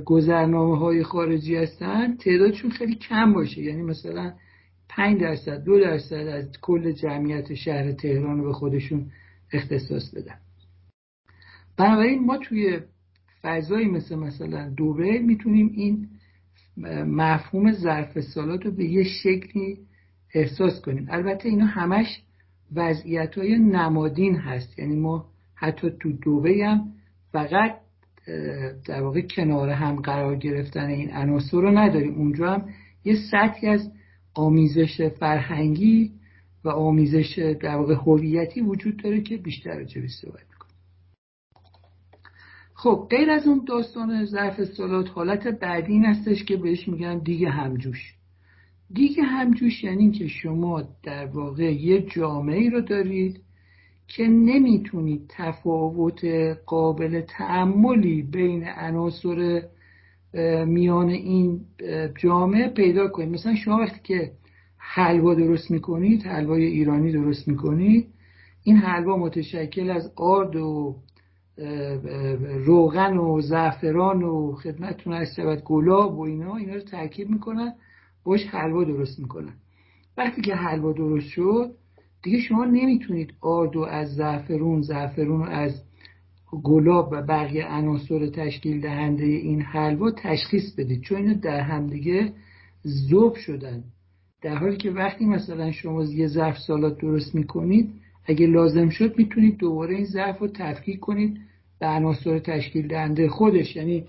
گذرنامه 0.04 0.78
های 0.78 1.02
خارجی 1.02 1.56
هستن 1.56 2.16
تعدادشون 2.16 2.70
خیلی 2.70 2.94
کم 2.94 3.32
باشه. 3.32 3.62
یعنی 3.62 3.82
مثلا 3.82 4.32
5 4.88 5.20
درصد 5.20 5.64
دو 5.64 5.80
درصد 5.80 6.14
از 6.14 6.60
کل 6.62 6.92
جمعیت 6.92 7.54
شهر 7.54 7.92
تهران 7.92 8.38
رو 8.38 8.44
به 8.44 8.52
خودشون 8.52 9.10
اختصاص 9.52 10.14
بدن. 10.14 10.38
بنابراین 11.78 12.24
ما 12.24 12.38
توی 12.38 12.80
فضایی 13.42 13.86
مثل 13.88 14.14
مثلا 14.14 14.74
دوبه 14.76 15.18
می‌تونیم 15.18 15.70
این 15.74 16.08
مفهوم 17.06 17.72
ظرف 17.72 18.20
سالات 18.20 18.64
رو 18.64 18.70
به 18.70 18.84
یه 18.84 19.04
شکلی 19.04 19.78
احساس 20.34 20.80
کنیم. 20.80 21.06
البته 21.10 21.48
اینا 21.48 21.66
همش 21.66 22.22
وضعیت 22.74 23.38
های 23.38 23.58
نمادین 23.58 24.36
هست. 24.36 24.78
یعنی 24.78 24.96
ما 24.96 25.26
حتی 25.54 25.90
تو 26.00 26.12
دوبه 26.12 26.64
هم 26.66 26.92
فقط 27.32 27.78
در 28.86 29.02
واقع 29.02 29.20
کنار 29.20 29.70
هم 29.70 29.96
قرار 29.96 30.36
گرفتن 30.36 30.86
این 30.86 31.10
عناصر 31.10 31.56
رو 31.56 31.78
نداریم. 31.78 32.14
اونجا 32.14 32.52
هم 32.52 32.68
یه 33.04 33.16
سطحی 33.30 33.68
از 33.68 33.90
آمیزش 34.34 35.00
فرهنگی 35.20 36.12
و 36.64 36.68
آمیزش 36.68 37.54
در 37.60 37.76
واقع 37.76 37.94
هویتی 37.94 38.60
وجود 38.60 39.02
داره 39.02 39.20
که 39.20 39.36
بیشتر 39.36 39.78
راجع 39.78 40.06
صحبت 40.06 40.51
خب 42.82 43.06
غیر 43.10 43.30
از 43.30 43.46
اون 43.46 43.64
داستان 43.68 44.24
ظرف 44.24 44.64
سالات 44.64 45.08
حالت 45.08 45.46
بعدی 45.46 45.92
این 45.92 46.04
هستش 46.04 46.44
که 46.44 46.56
بهش 46.56 46.88
میگن 46.88 47.18
دیگه 47.18 47.48
همجوش. 47.50 48.14
دیگه 48.92 49.22
همجوش 49.22 49.84
یعنی 49.84 50.10
که 50.10 50.28
شما 50.28 50.82
در 51.02 51.26
واقع 51.26 51.72
یه 51.72 52.02
جامعه 52.02 52.70
رو 52.70 52.80
دارید 52.80 53.40
که 54.08 54.22
نمی‌تونید 54.22 55.20
تفاوت 55.28 56.24
قابل 56.66 57.20
تعملی 57.20 58.22
بین 58.22 58.64
عناصر 58.64 59.62
میان 60.66 61.08
این 61.08 61.60
جامعه 62.22 62.68
پیدا 62.68 63.08
کنید. 63.08 63.28
مثلا 63.28 63.54
شما 63.54 63.76
وقتی 63.76 64.00
که 64.02 64.32
حلوا 64.78 65.34
درست 65.34 65.70
می‌کنید 65.70 66.22
حلوای 66.22 66.64
ایرانی 66.64 67.12
درست 67.12 67.48
می‌کنید 67.48 68.06
این 68.64 68.76
حلوا 68.76 69.16
متشکل 69.16 69.90
از 69.90 70.12
آرد 70.16 70.56
و 70.56 70.96
روغن 72.64 73.16
و 73.16 73.40
زعفران 73.40 74.22
و 74.22 74.52
خدمتتون 74.52 75.12
هست 75.12 75.34
شود 75.36 75.62
گلاب 75.64 76.18
و 76.18 76.22
اینا 76.22 76.56
اینا 76.56 76.74
رو 76.74 76.80
ترکیب 76.80 77.30
می‌کنن 77.30 77.72
باش 78.24 78.46
حلوا 78.46 78.84
درست 78.84 79.18
می‌کنن. 79.18 79.52
وقتی 80.16 80.42
که 80.42 80.54
حلوا 80.54 80.92
درست 80.92 81.28
شد 81.28 81.70
دیگه 82.22 82.38
شما 82.38 82.64
نمی‌تونید 82.64 83.32
آرد 83.40 83.76
و 83.76 83.80
از 83.80 84.14
زعفرون 84.14 84.80
زعفرون 84.80 85.48
از 85.48 85.82
گلاب 86.62 87.08
و 87.12 87.22
بقیه 87.22 87.66
عناصر 87.66 88.26
تشکیل 88.26 88.80
دهنده 88.80 89.24
این 89.24 89.62
حلوا 89.62 90.10
تشخیص 90.10 90.74
بدید. 90.78 91.00
چون 91.00 91.18
اینا 91.18 91.34
در 91.34 91.60
همدیگه 91.60 92.32
ذوب 93.10 93.34
شدن. 93.34 93.84
در 94.42 94.56
حالی 94.56 94.76
که 94.76 94.90
وقتی 94.90 95.26
مثلا 95.26 95.72
شما 95.72 96.04
یه 96.04 96.26
ظرف 96.26 96.58
سالات 96.58 96.98
درست 96.98 97.34
می‌کنید 97.34 97.90
اگه 98.26 98.46
لازم 98.46 98.88
شد 98.88 99.18
می‌تونید 99.18 99.56
دوباره 99.56 99.94
این 99.94 100.04
ظرف 100.04 100.38
رو 100.38 100.48
تفکیک 100.48 101.00
کنید. 101.00 101.38
به 101.82 101.88
عناصر 101.88 102.38
تشکیل 102.38 102.88
دهنده 102.88 103.28
خودش 103.28 103.76
یعنی 103.76 104.04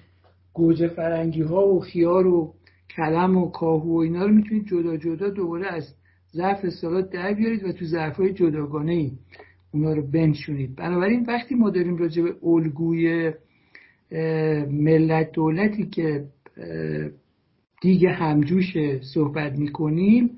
گوجه 0.54 0.88
فرنگی 0.88 1.42
ها 1.42 1.68
و 1.68 1.80
خیار 1.80 2.28
و 2.28 2.54
کلم 2.96 3.38
و 3.38 3.52
کاهو 3.52 3.94
و 3.94 3.98
اینا 3.98 4.26
رو 4.26 4.34
می‌تونید 4.34 4.68
جدا 4.68 4.98
جدا 4.98 5.30
دوباره 5.30 5.68
از 5.68 5.94
ظرف 6.36 6.70
سالات 6.70 7.10
در 7.10 7.34
بیارید 7.34 7.64
و 7.64 7.72
تو 7.72 7.86
ظرف 7.86 8.18
های 8.18 8.34
جداگانه 8.34 8.92
ای 8.92 9.12
اونا 9.74 9.94
رو 9.94 10.12
بنشونید. 10.12 10.76
بنابراین 10.76 11.26
وقتی 11.28 11.56
ما 11.56 11.70
داریم 11.70 11.98
راجع 11.98 12.24
به 12.24 12.36
الگوی 12.44 13.32
ملت 14.70 15.32
دولتی 15.32 15.86
که 15.86 16.26
دیگه 17.82 18.10
همجوش 18.10 18.74
صحبت 19.14 19.54
می‌کنیم 19.54 20.30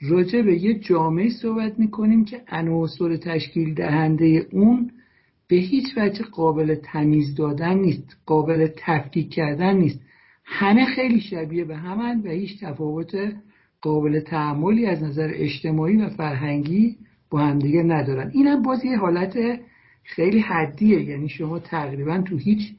راجع 0.00 0.42
به 0.42 0.62
یه 0.62 0.78
جامعه 0.78 1.28
صحبت 1.28 1.78
می‌کنیم 1.78 2.24
که 2.24 2.40
عناصر 2.48 3.16
تشکیل 3.16 3.74
دهنده 3.74 4.46
اون 4.52 4.90
به 5.48 5.56
هیچ 5.56 5.86
وجه 5.96 6.24
قابل 6.24 6.74
تمیز 6.74 7.34
دادن 7.34 7.74
نیست 7.74 8.16
قابل 8.26 8.68
تفکیک 8.76 9.30
کردن 9.30 9.76
نیست. 9.76 10.00
همه 10.44 10.84
خیلی 10.84 11.20
شبیه 11.20 11.64
به 11.64 11.76
همن 11.76 12.20
و 12.20 12.30
هیچ 12.30 12.60
تفاوت 12.60 13.12
قابل 13.80 14.20
تعملی 14.20 14.86
از 14.86 15.02
نظر 15.02 15.30
اجتماعی 15.34 15.96
و 15.96 16.08
فرهنگی 16.08 16.96
با 17.30 17.38
همدیگه 17.38 17.82
ندارن. 17.82 18.30
این 18.34 18.46
هم 18.46 18.62
باز 18.62 18.84
یه 18.84 18.98
حالت 18.98 19.60
خیلی 20.04 20.40
حدیه. 20.40 21.02
یعنی 21.02 21.28
شما 21.28 21.58
تقریبا 21.58 22.22
تو 22.22 22.36
هیچ 22.36 22.74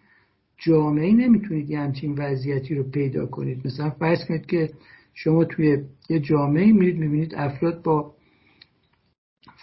جامعه 0.58 1.14
نمی‌تونید 1.14 1.70
یه 1.70 1.80
همچین 1.80 2.16
وضعیتی 2.18 2.76
رو 2.76 2.84
پیدا 2.84 3.26
کنید. 3.26 3.68
مثلا 3.68 3.90
فرض 3.90 4.26
کنید 4.28 4.46
که 4.46 4.70
شما 5.14 5.46
توی 5.46 5.78
یه 6.10 6.20
جامعه 6.20 6.72
میرید 6.72 6.98
می‌بینید 6.98 7.36
افراد 7.36 7.84
با 7.84 8.14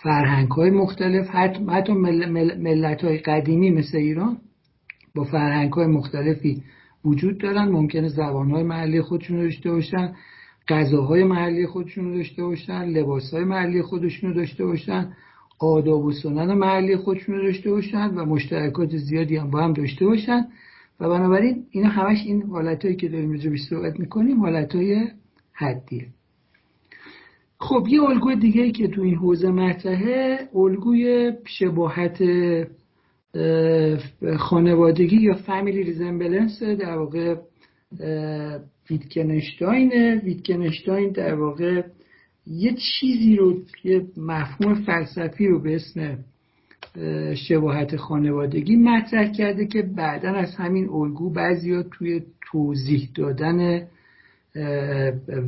فرهنگ 0.03 0.51
های 0.51 0.71
مختلف 0.71 1.29
حتی 1.69 1.93
ملت 1.93 3.05
های 3.05 3.19
قدیمی 3.19 3.71
مثل 3.71 3.99
ایران 3.99 4.37
با 5.15 5.25
فرهنگ 5.25 5.73
های 5.73 5.87
مختلفی 5.87 6.63
وجود 7.05 7.39
دارن. 7.39 7.69
ممکنه 7.69 8.09
زبان 8.09 8.51
های 8.51 8.63
محلی 8.63 9.03
خودشون 9.03 9.37
رو 9.37 9.43
داشته 9.43 9.71
باشن 9.71 10.15
غذاهای 10.69 11.25
محلی 11.25 11.67
خودشون 11.67 12.05
رو 12.05 12.15
داشته 12.15 12.45
باشن 12.45 12.85
لباس 12.85 13.35
های 13.35 13.45
محلی 13.45 13.83
خودشون 13.83 14.31
رو 14.31 14.37
داشته 14.37 14.65
باشن 14.65 15.13
آداب 15.59 16.05
و 16.05 16.13
سنن 16.13 16.55
محلی 16.55 16.97
خودشون 16.97 17.35
رو 17.35 17.43
داشته 17.43 17.71
باشن 17.71 18.15
و 18.15 18.25
مشترکات 18.25 18.97
زیادی 18.97 19.37
هم 19.37 19.51
با 19.51 19.63
هم 19.63 19.73
داشته 19.73 20.07
باشن. 20.07 20.47
و 21.01 21.09
بنابراین 21.09 21.67
اینا 21.71 21.89
همش 21.89 22.19
این 22.27 22.43
حالتهایی 22.43 22.97
که 22.97 23.09
داریم 23.09 23.31
راجع 23.31 23.57
صحبت 23.71 24.01
می‌کنیم 24.01 24.41
حالتهای 24.41 25.09
حدیه. 25.53 26.15
خب 27.59 27.87
یه 27.88 28.03
الگوی 28.03 28.37
دیگه 28.37 28.71
که 28.71 28.88
تو 28.88 29.03
این 29.03 29.14
حوزه 29.14 29.51
مطرحه 29.51 30.49
الگوی 30.55 31.33
شباهت 31.47 32.23
خانوادگی 34.38 35.16
یا 35.16 35.35
family 35.35 35.83
resemblance 35.83 36.62
در 36.62 36.99
واقع 36.99 37.37
ویتکنشتاینه 38.90 40.21
ویتکنشتاین. 40.25 41.12
در 41.12 41.35
واقع 41.35 41.83
یه 42.47 42.75
چیزی 42.75 43.37
رو 43.37 43.57
یه 43.85 44.07
مفهوم 44.16 44.75
فلسفی 44.75 45.47
رو 45.49 45.62
به 45.62 45.75
اسم 45.75 46.19
شباهت 47.35 47.97
خانوادگی 47.97 48.77
مطرح 48.77 49.33
کرده 49.33 49.66
که 49.66 49.83
بعدا 49.83 50.31
از 50.33 50.55
همین 50.55 50.88
الگو 50.88 51.31
بعضیا 51.31 51.83
توی 51.83 52.23
توضیح 52.53 53.09
دادن 53.14 53.87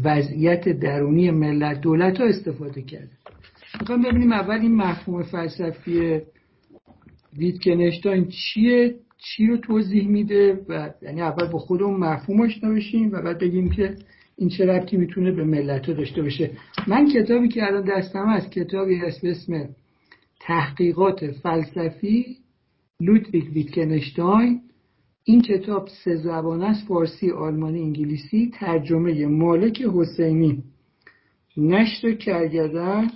وضعیت 0.04 0.68
درونی 0.68 1.30
ملت 1.30 1.80
دولت 1.80 2.20
ها 2.20 2.26
استفاده 2.26 2.82
کرده. 2.82 3.10
می‌خوام 3.80 4.02
ببینیم 4.02 4.32
اول 4.32 4.60
این 4.60 4.74
مفهوم 4.74 5.22
فلسفی 5.22 6.20
ویتکنشتاین 7.38 8.28
چیه 8.28 8.94
چی 9.18 9.46
رو 9.46 9.56
توضیح 9.56 10.08
میده 10.08 10.60
و 10.68 10.90
یعنی 11.02 11.22
اول 11.22 11.46
با 11.46 11.58
خودمون 11.58 12.00
مفهوم 12.00 12.40
آشنا 12.40 12.70
بشیم 12.70 13.12
و 13.12 13.22
بعد 13.22 13.38
بگیم 13.38 13.70
که 13.70 13.96
این 14.36 14.48
چه 14.48 14.66
ربطی 14.66 14.96
می‌تونه 14.96 15.32
به 15.32 15.44
ملت 15.44 15.86
ها 15.86 15.92
داشته 15.92 16.22
باشه. 16.22 16.50
من 16.86 17.08
کتابی 17.12 17.48
که 17.48 17.66
الان 17.66 17.84
دستم 17.84 18.28
از 18.28 18.50
کتابی 18.50 18.96
هست 18.96 19.22
به 19.22 19.30
اسم 19.30 19.68
تحقیقات 20.40 21.26
فلسفی 21.26 22.36
لودویگ 23.00 23.44
ویتکنشتاین. 23.52 24.60
این 25.28 25.42
کتاب 25.42 25.88
سه 26.04 26.16
زبان 26.16 26.62
است 26.62 26.88
فارسی 26.88 27.30
آلمانی 27.30 27.82
انگلیسی. 27.82 28.50
ترجمه 28.54 29.26
مالک 29.26 29.82
حسینی. 29.82 30.62
نشر 31.56 32.12
کرگدن. 32.12 33.10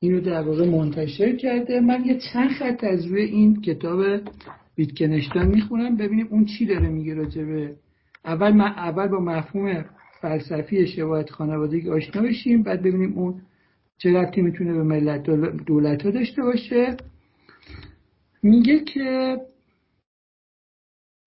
اینو 0.00 0.20
در 0.20 0.42
واقع 0.42 0.70
منتشر 0.70 1.36
کرده. 1.36 1.80
من 1.80 2.04
یه 2.04 2.18
چند 2.32 2.50
خط 2.50 2.84
از 2.84 3.06
روی 3.06 3.22
این 3.22 3.62
کتاب 3.62 4.20
ویتکنشتاین 4.78 5.46
می‌خونم. 5.46 5.96
ببینیم 5.96 6.28
اون 6.30 6.44
چی 6.44 6.66
داره 6.66 6.88
میگه 6.88 7.14
راجبه 7.14 7.74
اول 8.24 8.52
من 8.52 8.72
اول 8.72 9.06
با 9.06 9.20
مفهوم 9.20 9.84
فلسفی 10.20 10.86
شباهت 10.86 11.30
خانوادگی 11.30 11.90
آشنا 11.90 12.22
بشیم. 12.22 12.62
بعد 12.62 12.80
ببینیم 12.80 13.12
اون 13.18 13.34
چه 13.98 14.12
ربطی 14.12 14.42
می‌تونه 14.42 14.72
به 14.72 14.82
ملت 14.82 15.22
دولت 15.66 16.02
ها 16.02 16.10
داشته 16.10 16.42
باشه. 16.42 16.96
میگه 18.42 18.80
که 18.80 19.36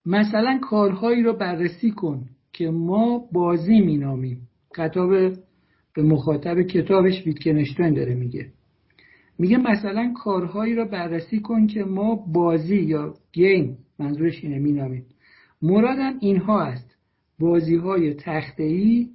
مثلا 0.05 0.59
کارهایی 0.61 1.23
رو 1.23 1.33
بررسی 1.33 1.91
کن 1.91 2.25
که 2.53 2.69
ما 2.69 3.27
بازی 3.31 3.81
مینامیم. 3.81 4.47
کتاب 4.77 5.09
به 5.95 6.01
مخاطب 6.03 6.61
کتابش 6.61 7.25
ویتکنشتاین 7.25 7.93
داره 7.93 8.13
میگه. 8.13 8.51
میگه 9.39 9.57
مثلا 9.57 10.13
کارهایی 10.23 10.75
رو 10.75 10.85
بررسی 10.85 11.39
کن 11.39 11.67
که 11.67 11.83
ما 11.83 12.15
بازی 12.15 12.77
یا 12.77 13.13
گیم 13.31 13.77
منظورش 13.99 14.43
اینه 14.43 14.59
مینامیم. 14.59 15.05
مرادم 15.61 16.17
اینها 16.19 16.61
است 16.61 16.95
بازی 17.39 17.75
های 17.75 18.13
تخته 18.13 18.63
ای 18.63 19.09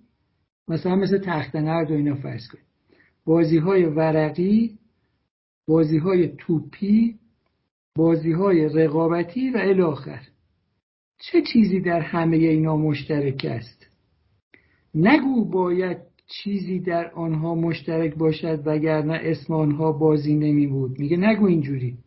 مثلا 0.68 0.96
مثل 0.96 1.18
تخت 1.18 1.57
نرد 1.57 1.90
و 1.90 1.94
اینا 1.94 2.14
فرض 2.14 2.49
کنیم. 2.49 2.64
بازی 3.25 3.59
های 3.59 3.85
ورقی 3.85 4.79
بازی 5.68 5.99
های 5.99 6.29
توپی 6.38 7.18
بازی 7.96 8.33
های 8.33 8.68
رقابتی 8.68 9.51
و 9.51 9.57
الاخر 9.57 10.20
چه 11.18 11.42
چیزی 11.42 11.81
در 11.81 12.00
همه 12.00 12.37
اینا 12.37 12.76
مشترک 12.76 13.46
است؟ 13.50 13.87
نگو 14.94 15.44
باید 15.44 15.96
چیزی 16.26 16.81
در 16.81 17.11
آنها 17.11 17.55
مشترک 17.55 18.14
باشد 18.14 18.62
وگرنه 18.66 19.20
اسم 19.22 19.55
آنها 19.55 19.92
بازی 19.92 20.35
نمی 20.35 20.66
بود 20.66 20.98
میگه 20.98 21.16
نگو 21.16 21.46
اینجوری. 21.46 21.98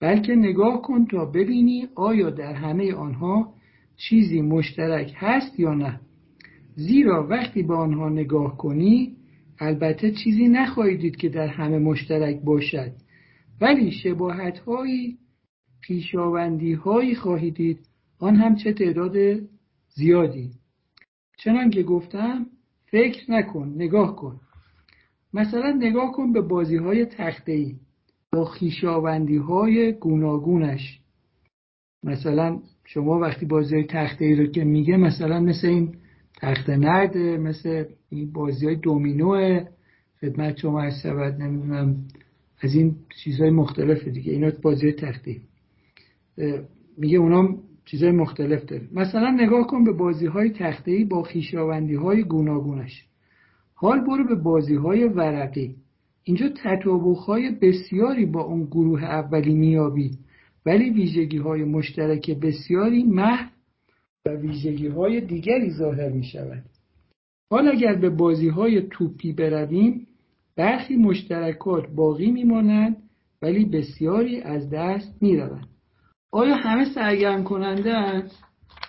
بلکه 0.00 0.34
نگاه 0.34 0.82
کن 0.82 1.06
تا 1.06 1.24
ببینی 1.24 1.88
آیا 1.94 2.30
در 2.30 2.52
همه 2.54 2.94
آنها 2.94 3.54
چیزی 3.96 4.40
مشترک 4.42 5.12
هست 5.16 5.60
یا 5.60 5.74
نه. 5.74 6.00
زیرا 6.74 7.26
وقتی 7.26 7.62
به 7.62 7.74
آنها 7.74 8.08
نگاه 8.08 8.56
کنی 8.56 9.16
البته 9.58 10.10
چیزی 10.10 10.48
نخواهی 10.48 10.96
دید 10.96 11.16
که 11.16 11.28
در 11.28 11.46
همه 11.48 11.78
مشترک 11.78 12.40
باشد. 12.44 12.92
ولی 13.60 13.90
شباهت 13.90 14.58
هایی 14.58 15.18
پیشاوندی 15.82 16.72
هایی 16.72 17.14
خواهی 17.14 17.50
دید 17.50 17.89
آن 18.20 18.36
هم 18.36 18.54
چه 18.54 18.72
تعداد 18.72 19.40
زیادی. 19.88 20.50
چنان 21.38 21.70
که 21.70 21.82
گفتم 21.82 22.46
فکر 22.86 23.30
نکن 23.30 23.72
نگاه 23.76 24.16
کن. 24.16 24.40
مثلا 25.34 25.70
نگاه 25.70 26.12
کن 26.12 26.32
به 26.32 26.40
بازی 26.40 26.76
های 26.76 27.06
تخته 27.06 27.52
ای 27.52 27.74
با 28.32 28.44
خیشاوندی 28.44 29.36
های 29.36 29.92
گوناگونش. 29.92 31.00
مثلا 32.02 32.58
شما 32.84 33.18
وقتی 33.18 33.46
بازی 33.46 33.74
های 33.74 33.84
تخته 33.84 34.24
ای 34.24 34.34
رو 34.34 34.46
که 34.46 34.64
میگه 34.64 34.96
مثلا 34.96 35.40
مثل 35.40 35.66
این 35.66 35.94
تخت 36.40 36.70
نرده 36.70 37.36
مثل 37.36 37.84
این 38.10 38.32
بازی 38.32 38.66
های 38.66 38.76
دومینو 38.76 39.60
خدمت 40.20 40.56
شما 40.56 40.82
از 40.82 40.94
سبد 41.02 41.42
نمی‌دونم 41.42 42.04
از 42.62 42.74
این 42.74 42.96
چیزهای 43.24 43.50
مختلف 43.50 44.08
دیگه. 44.08 44.32
اینا 44.32 44.50
بازی 44.62 44.92
تخته 44.92 45.36
میگه 46.96 47.18
اونام 47.18 47.62
چیزهای 47.90 48.12
مختلف 48.12 48.64
داره. 48.64 48.88
مثلا 48.92 49.30
نگاه 49.30 49.66
کن 49.66 49.84
به 49.84 49.92
بازی 49.92 50.26
های 50.26 50.50
تخته 50.50 51.06
با 51.10 51.22
خیشاوندی 51.22 51.94
های 51.94 52.22
گوناگونش. 52.22 53.04
حال 53.74 54.00
برو 54.00 54.26
به 54.28 54.34
بازی 54.34 54.74
های 54.74 55.04
ورقی. 55.04 55.74
اینجا 56.24 56.48
تطابق 56.48 57.16
های 57.16 57.50
بسیاری 57.50 58.26
با 58.26 58.42
اون 58.42 58.64
گروه 58.64 59.04
اولی 59.04 59.54
میابی 59.54 60.10
ولی 60.66 60.90
ویژگی 60.90 61.38
های 61.38 61.64
مشترک 61.64 62.30
بسیاری 62.30 63.04
محو 63.04 63.50
و 64.26 64.30
ویژگی 64.30 64.88
های 64.88 65.20
دیگری 65.20 65.70
ظاهر 65.70 66.08
می 66.08 66.24
شود 66.24 66.62
حال 67.50 67.68
اگر 67.68 67.94
به 67.94 68.10
بازی 68.10 68.48
های 68.48 68.82
توپی 68.90 69.32
برویم 69.32 70.06
برخی 70.56 70.96
مشترکات 70.96 71.88
باقی 71.88 72.30
میمانند 72.30 72.96
ولی 73.42 73.64
بسیاری 73.64 74.40
از 74.40 74.70
دست 74.70 75.22
می 75.22 75.36
روند. 75.36 75.69
آیا 76.32 76.54
همه 76.54 76.84
سرگرم 76.94 77.44
کننده 77.44 78.24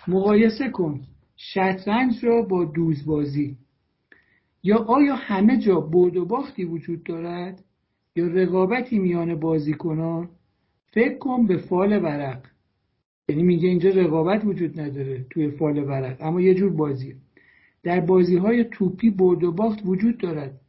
مقایسه 0.08 0.70
کن. 0.70 1.00
شطرنج 1.36 2.24
را 2.24 2.42
با 2.42 2.64
دوزبازی. 2.64 3.56
یا 4.62 4.76
آیا 4.76 5.14
همه 5.14 5.58
جا 5.58 5.80
برد 5.80 6.16
و 6.16 6.24
باختی 6.24 6.64
وجود 6.64 7.02
دارد؟ 7.02 7.64
یا 8.16 8.26
رقابتی 8.26 8.98
میان 8.98 9.34
بازیکنان؟ 9.34 10.28
فکر 10.92 11.18
کن 11.18 11.46
به 11.46 11.56
فال 11.56 12.02
ورق. 12.02 12.46
یعنی 13.28 13.42
میگه 13.42 13.68
اینجا 13.68 13.90
رقابت 13.90 14.44
وجود 14.44 14.80
نداره 14.80 15.26
توی 15.30 15.50
فال 15.50 15.78
ورق. 15.78 16.16
اما 16.20 16.40
یه 16.40 16.54
جور 16.54 16.72
بازی. 16.72 17.14
در 17.82 18.00
بازی 18.00 18.36
های 18.36 18.64
توپی 18.64 19.10
برد 19.10 19.44
و 19.44 19.52
باخت 19.52 19.82
وجود 19.84 20.18
دارد. 20.18 20.60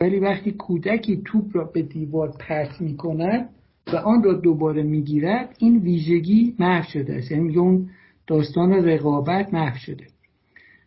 ولی 0.00 0.18
وقتی 0.18 0.52
کودکی 0.52 1.22
توپ 1.24 1.56
را 1.56 1.64
به 1.64 1.82
دیوار 1.82 2.36
پرت 2.40 2.80
می‌کند 2.80 3.48
و 3.86 3.96
آن 3.96 4.22
را 4.22 4.32
دوباره 4.32 4.82
می‌گیرد 4.82 5.56
این 5.58 5.78
ویژگی 5.78 6.56
محو 6.58 6.82
شده 6.82 7.14
است. 7.14 7.32
یعنی 7.32 7.56
اون 7.56 7.90
داستان 8.26 8.72
رقابت 8.72 9.54
محو 9.54 9.76
شده. 9.76 10.06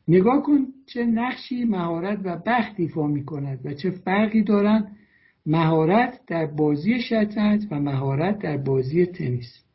نگاه 0.08 0.44
کن 0.44 0.68
چه 0.86 1.06
نقشی 1.06 1.66
مهارت 1.66 2.20
و 2.24 2.42
بخت 2.46 2.80
ایفا 2.80 3.08
می 3.08 3.24
و 3.66 3.74
چه 3.74 3.90
فرقی 3.92 4.44
دارند 4.44 4.96
مهارت 5.46 6.20
در 6.28 6.46
بازی 6.46 7.02
شطرنج 7.02 7.68
و 7.72 7.80
مهارت 7.80 8.40
در 8.40 8.58
بازی 8.58 9.06
تنیس. 9.06 9.66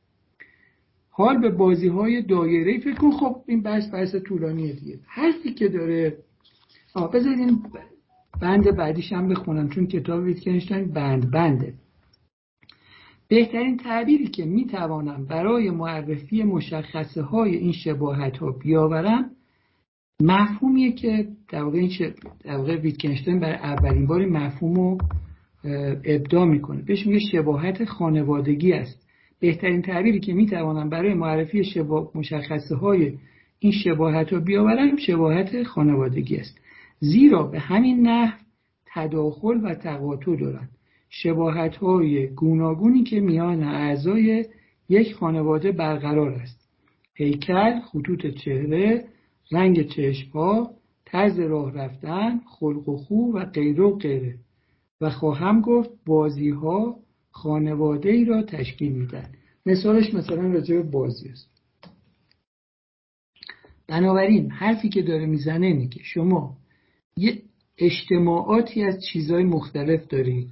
حال 1.10 1.40
به 1.40 1.50
بازی 1.50 1.88
های 1.88 2.22
دایره 2.22 2.78
فکر 2.78 2.94
کن. 2.94 3.10
خب 3.10 3.36
این 3.46 3.62
بحث 3.62 3.94
بحث 3.94 4.14
طولانیه 4.14 4.72
دیگه. 4.72 4.98
حرفی 5.06 5.54
که 5.54 5.68
داره 5.68 6.16
آه 6.94 7.10
بذارید 7.10 7.38
این 7.38 7.62
بند 8.40 8.76
بعدیش 8.76 9.12
هم 9.12 9.28
بخونم 9.28 9.68
چون 9.68 9.86
کتاب 9.86 10.22
ویتکنشتاین 10.22 10.90
بند 10.90 11.30
بنده. 11.30 11.74
بهترین 13.30 13.76
تعبیری 13.76 14.26
که 14.26 14.44
می 14.44 14.66
توانم 14.66 15.24
برای 15.24 15.70
معرفی 15.70 16.42
مشخصه 16.42 17.22
های 17.22 17.56
این 17.56 17.72
شباهت 17.72 18.36
ها 18.36 18.50
بیاورم 18.50 19.30
مفهومیه 20.20 20.92
که 20.92 21.28
در 21.48 21.62
واقع, 21.62 21.78
این 21.78 21.90
در 22.44 22.56
واقع 22.56 22.76
ویتکنشتاین 22.76 23.40
برای 23.40 23.54
اولین 23.54 24.06
بار 24.06 24.26
مفهوم 24.26 24.74
رو 24.74 24.98
ابدا 26.04 26.44
می‌کنه. 26.44 26.82
بهش 26.82 27.06
میگه 27.06 27.18
شباهت 27.32 27.84
خانوادگی 27.84 28.72
است. 28.72 29.08
بهترین 29.40 29.82
تعبیری 29.82 30.20
که 30.20 30.32
می‌توانم 30.32 30.88
برای 30.88 31.14
معرفی 31.14 31.64
شبا... 31.64 32.10
مشخصه 32.14 32.76
های 32.76 33.12
این 33.58 33.72
شباهت 33.72 34.32
رو 34.32 34.40
بیاورم 34.40 34.96
شباهت 34.96 35.62
خانوادگی 35.62 36.36
است. 36.36 36.60
زیرا 36.98 37.42
به 37.42 37.60
همین 37.60 38.06
نحو 38.06 38.38
تداخل 38.94 39.60
و 39.64 39.74
تقاطع 39.74 40.36
دارند 40.36 40.70
شباهت 41.10 41.76
های 41.76 42.26
گوناگونی 42.26 43.02
که 43.02 43.20
میان 43.20 43.62
اعضای 43.62 44.44
یک 44.88 45.14
خانواده 45.14 45.72
برقرار 45.72 46.32
است. 46.32 46.68
هیکل، 47.14 47.80
خطوط 47.80 48.26
چهره، 48.26 49.04
رنگ 49.52 49.88
چشمها، 49.88 50.70
طرز 51.04 51.38
راه 51.38 51.72
رفتن، 51.72 52.40
خلق 52.46 52.88
و 52.88 52.96
خو 52.96 53.32
و 53.32 53.44
غیره 53.44 53.84
و 53.84 53.96
غیره. 53.96 54.38
و 55.00 55.10
خواهم 55.10 55.60
گفت 55.60 55.90
بازی 56.06 56.50
ها 56.50 56.96
خانواده 57.30 58.10
ای 58.10 58.24
را 58.24 58.42
تشکیل 58.42 58.92
میدن 58.92 59.30
مثالش 59.66 60.14
مثلا 60.14 60.52
راجع 60.52 60.82
بازی 60.82 61.28
است. 61.28 61.50
بنابراین 63.88 64.50
حرفی 64.50 64.88
که 64.88 65.02
داره 65.02 65.26
می‌زنه 65.26 65.66
اینه 65.66 65.88
که 65.88 66.00
شما 66.02 66.56
یه 67.16 67.42
اجتماعاتی 67.78 68.82
از 68.82 69.04
چیزهای 69.04 69.44
مختلف 69.44 70.06
دارید. 70.06 70.48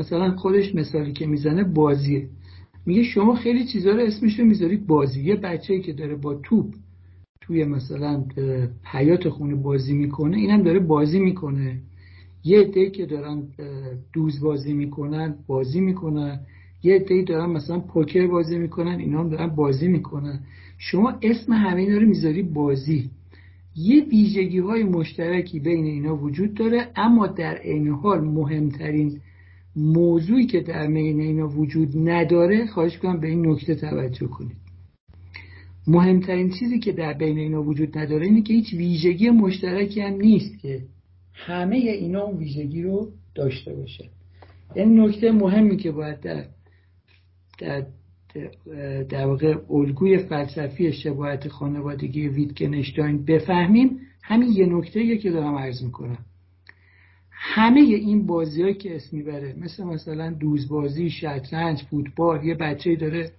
مثلا 0.00 0.36
خودش 0.36 0.74
مثالی 0.74 1.12
که 1.12 1.26
می‌زنه 1.26 1.64
بازیه. 1.64 2.28
میگه 2.86 3.02
شما 3.02 3.34
خیلی 3.34 3.64
چیزها 3.64 3.92
رو 3.92 4.00
اسمش 4.00 4.40
رو 4.40 4.44
می‌ذارید 4.44 4.86
بازی. 4.86 5.22
یه 5.22 5.36
بچه 5.36 5.80
که 5.80 5.92
داره 5.92 6.14
با 6.14 6.34
توپ 6.34 6.74
توی 7.40 7.64
مثلا 7.64 8.24
حیات 8.84 9.28
خونه 9.28 9.54
بازی 9.54 9.94
می‌کنه 9.94 10.36
اینم 10.36 10.62
داره 10.62 10.78
بازی 10.78 11.20
می‌کنه. 11.20 11.78
یه 12.44 12.60
عده 12.60 12.90
که 12.90 13.06
دارن 13.06 13.42
دوز 14.12 14.40
بازی 14.40 14.72
می‌کنن 14.72 15.34
بازی 15.46 15.80
می‌کنن. 15.80 16.40
یه 16.82 16.94
عده 16.94 17.22
دارن 17.22 17.50
مثلا 17.50 17.78
پوکر 17.78 18.26
بازی 18.26 18.58
می‌کنن 18.58 18.98
اینا 18.98 19.20
هم 19.20 19.28
دارن 19.28 19.46
بازی 19.46 19.88
می‌کنن. 19.88 20.40
شما 20.78 21.14
اسم 21.22 21.52
همه 21.52 21.80
اینا 21.80 21.98
رو 21.98 22.06
می‌ذاری 22.06 22.42
بازی. 22.42 23.10
یه 23.76 24.04
ویژگی 24.04 24.58
های 24.58 24.82
مشترکی 24.84 25.60
بین 25.60 25.84
اینا 25.84 26.16
وجود 26.16 26.54
داره 26.54 26.88
اما 26.96 27.26
در 27.26 27.54
عین 27.54 27.88
حال 27.88 28.20
مهمترین 28.20 29.20
موضوعی 29.76 30.46
که 30.46 30.60
در 30.60 30.86
بین 30.86 31.20
اینا 31.20 31.48
وجود 31.48 32.08
نداره 32.08 32.66
خواهش 32.66 32.98
کنم 32.98 33.20
به 33.20 33.28
این 33.28 33.46
نکته 33.46 33.74
توجه 33.74 34.26
کنید. 34.26 34.56
مهمترین 35.86 36.50
چیزی 36.50 36.78
که 36.78 36.92
در 36.92 37.12
بین 37.12 37.38
اینا 37.38 37.62
وجود 37.62 37.98
نداره 37.98 38.26
اینه 38.26 38.42
که 38.42 38.54
هیچ 38.54 38.72
ویژگی 38.72 39.30
مشترکی 39.30 40.00
هم 40.00 40.14
نیست 40.14 40.58
که 40.58 40.82
همه 41.34 41.76
اینا 41.76 42.22
اون 42.22 42.38
ویژگی 42.38 42.82
رو 42.82 43.08
داشته 43.34 43.74
باشه. 43.74 44.10
این 44.74 45.00
نکته 45.00 45.32
مهمی 45.32 45.76
که 45.76 45.90
باید 45.90 46.20
در 46.20 46.44
در 47.58 47.86
در 49.02 49.26
واقع 49.26 49.56
الگوی 49.70 50.18
فلسفی 50.18 50.92
شباهت 50.92 51.48
خانوادگی 51.48 52.28
ویتکنشتاین 52.28 53.24
بفهمیم 53.24 54.00
همین 54.22 54.48
یه 54.52 54.66
نکته 54.66 55.18
که 55.18 55.30
دارم 55.30 55.54
عرض 55.54 55.82
می‌کنم. 55.82 56.18
همه 57.42 57.80
این 57.80 58.26
بازی 58.26 58.74
که 58.74 58.96
اسم 58.96 59.16
می‌بره 59.16 59.54
مثل 59.58 59.84
مثلا 59.84 60.30
دوزبازی 60.30 61.10
شطرنج 61.10 61.82
فوتبال 61.82 62.44
یه 62.44 62.54
بچه 62.54 62.96
داره 62.96 63.32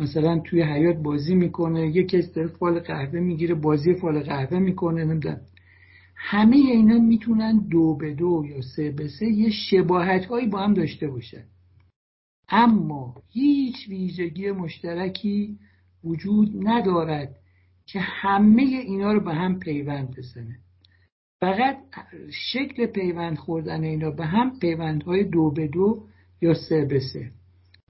مثلا 0.00 0.38
توی 0.38 0.62
حیات 0.62 0.96
بازی 0.96 1.34
می‌کنه 1.34 1.96
یه 1.96 2.04
کس 2.04 2.32
داره 2.32 2.48
فال 2.48 2.78
قهوه 2.80 3.20
می‌گیره 3.20 3.54
بازی 3.54 3.94
فال 3.94 4.20
قهوه 4.20 4.58
می‌کنه 4.58 5.04
نمی‌دونم. 5.04 5.40
همه 6.16 6.56
اینا 6.56 6.98
می‌تونن 6.98 7.58
دو 7.70 7.94
به 7.94 8.14
دو 8.14 8.44
یا 8.48 8.60
سه 8.76 8.90
به 8.90 9.08
سه 9.08 9.26
یه 9.26 9.50
شباهت 9.50 10.24
هایی 10.24 10.46
با 10.46 10.58
هم 10.58 10.74
داشته 10.74 11.08
باشن. 11.08 11.44
اما 12.48 13.14
هیچ 13.32 13.88
ویژگی 13.88 14.50
مشترکی 14.50 15.58
وجود 16.04 16.68
ندارد 16.68 17.36
که 17.86 18.00
همه 18.00 18.62
اینا 18.62 19.12
رو 19.12 19.20
به 19.20 19.34
هم 19.34 19.58
پیوند 19.58 20.16
بزنه. 20.16 20.58
فقط 21.40 21.78
شکل 22.52 22.86
پیوند 22.86 23.36
خوردن 23.36 23.84
اینا 23.84 24.10
به 24.10 24.26
هم 24.26 24.58
پیوندهای 24.58 25.24
دو 25.24 25.50
به 25.50 25.68
دو 25.68 26.02
یا 26.40 26.54
سه 26.54 26.84
به 26.84 27.00
سه. 27.00 27.30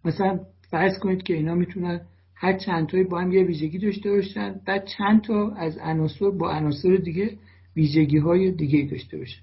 مثلا 0.04 0.40
فرض 0.70 0.98
کنید 0.98 1.22
که 1.22 1.34
اینا 1.34 1.54
می‌تونن 1.54 2.00
هر 2.34 2.58
چند 2.58 2.86
تایی 2.88 3.04
با 3.04 3.20
هم 3.20 3.32
یه 3.32 3.42
ویژگی 3.42 3.78
داشته 3.78 4.10
باشن 4.10 4.60
بعد 4.66 4.84
چند 4.98 5.22
تا 5.22 5.50
از 5.50 5.78
عناصر 5.78 6.30
با 6.30 6.50
عناصر 6.50 6.96
دیگه 6.96 7.38
ویژگی 7.76 8.18
های 8.18 8.50
دیگه 8.50 8.90
داشته 8.90 9.18
باشن. 9.18 9.42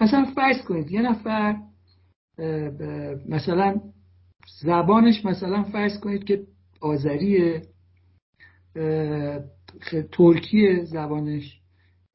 مثلا 0.00 0.24
فرض 0.24 0.62
کنید 0.62 0.90
یه 0.90 1.02
نفر 1.02 1.56
مثلا 3.28 3.80
زبانش 4.62 5.24
مثلا 5.24 5.62
فرض 5.62 6.00
کنید 6.00 6.24
که 6.24 6.42
آذریه 6.80 7.62
ترکیه 10.12 10.84
زبانش. 10.84 11.57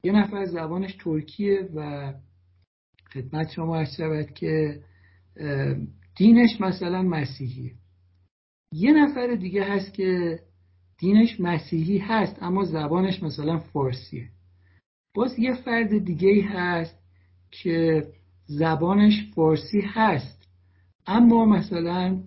یه 0.04 0.12
نفر 0.12 0.44
زبانش 0.44 0.94
ترکیه 0.94 1.68
و 1.74 2.12
خدمت 3.12 3.50
شما 3.50 3.76
عرض 3.76 3.96
شود 3.96 4.30
که 4.34 4.80
دینش 6.16 6.60
مثلا 6.60 7.02
مسیحیه. 7.02 7.72
یه 8.72 8.92
نفر 8.92 9.34
دیگه 9.34 9.64
هست 9.64 9.94
که 9.94 10.40
دینش 10.98 11.40
مسیحی 11.40 11.98
هست 11.98 12.42
اما 12.42 12.64
زبانش 12.64 13.22
مثلا 13.22 13.58
فارسیه. 13.58 14.28
باز 15.14 15.38
یه 15.38 15.54
فرد 15.54 16.04
دیگه 16.04 16.42
هست 16.42 16.98
که 17.50 18.06
زبانش 18.46 19.32
فارسی 19.34 19.80
هست 19.80 20.48
اما 21.06 21.44
مثلا 21.44 22.22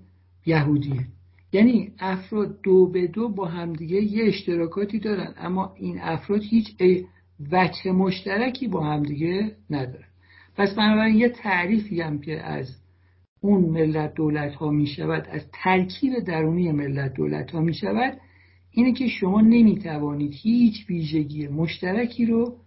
یهودیه. 0.46 1.08
یعنی 1.52 1.94
افراد 2.00 2.62
دو 2.62 2.88
به 2.88 3.08
دو 3.08 3.30
با 3.30 3.46
همدیگه 3.46 4.02
یه 4.02 4.28
اشتراکاتی 4.28 5.00
دارن 5.00 5.34
اما 5.38 5.74
این 5.76 6.00
افراد 6.02 6.42
هیچ 6.44 6.78
وجه 7.52 7.91
مشترکی 7.91 8.67
با 8.67 8.84
همدیگه 8.84 9.56
ندارن. 9.69 10.08
پس 10.56 10.76
بنابراین 10.76 11.15
یه 11.15 11.30
تعریفی 11.30 12.02
هم 12.02 12.19
که 12.19 12.41
از 12.41 12.78
اون 13.41 13.62
ملت 13.62 14.13
دولت 14.13 14.56
ها 14.56 14.69
می 14.69 14.88
شود 14.88 15.28
از 15.32 15.41
ترکیب 15.54 16.19
درونی 16.19 16.71
ملت 16.71 17.13
دولت 17.13 17.52
ها 17.52 17.60
می 17.62 17.73
شود 17.73 18.17
اینه 18.71 18.93
که 18.93 19.08
شما 19.08 19.41
نمی 19.41 19.76
توانید 19.76 20.34
هیچ 20.34 20.89
ویژگی 20.89 21.47
مشترکی 21.47 22.26
رو 22.26 22.58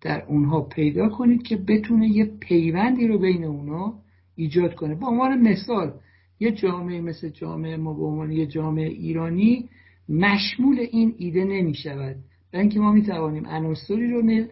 در 0.00 0.24
اونها 0.24 0.60
پیدا 0.60 1.08
کنید 1.08 1.42
که 1.42 1.56
بتونه 1.56 2.08
یه 2.08 2.24
پیوندی 2.24 3.06
رو 3.06 3.18
بین 3.18 3.44
اونها 3.44 3.94
ایجاد 4.36 4.74
کنه. 4.74 4.94
به 4.94 5.06
عنوان 5.06 5.40
مثال 5.40 5.92
یه 6.40 6.50
جامعه 6.50 7.00
مثل 7.00 7.28
جامعه 7.28 7.76
ما 7.76 7.94
به 7.94 8.04
عنوان 8.04 8.32
یه 8.32 8.46
جامعه 8.46 8.88
ایرانی 8.88 9.68
مشمول 10.08 10.78
این 10.78 11.14
ایده 11.18 11.44
نمی 11.44 11.74
شود 11.74 12.16
اینکه 12.52 12.80
ما 12.80 13.00
توانیم 13.00 13.46
عناصری 13.46 14.10
رو 14.10 14.46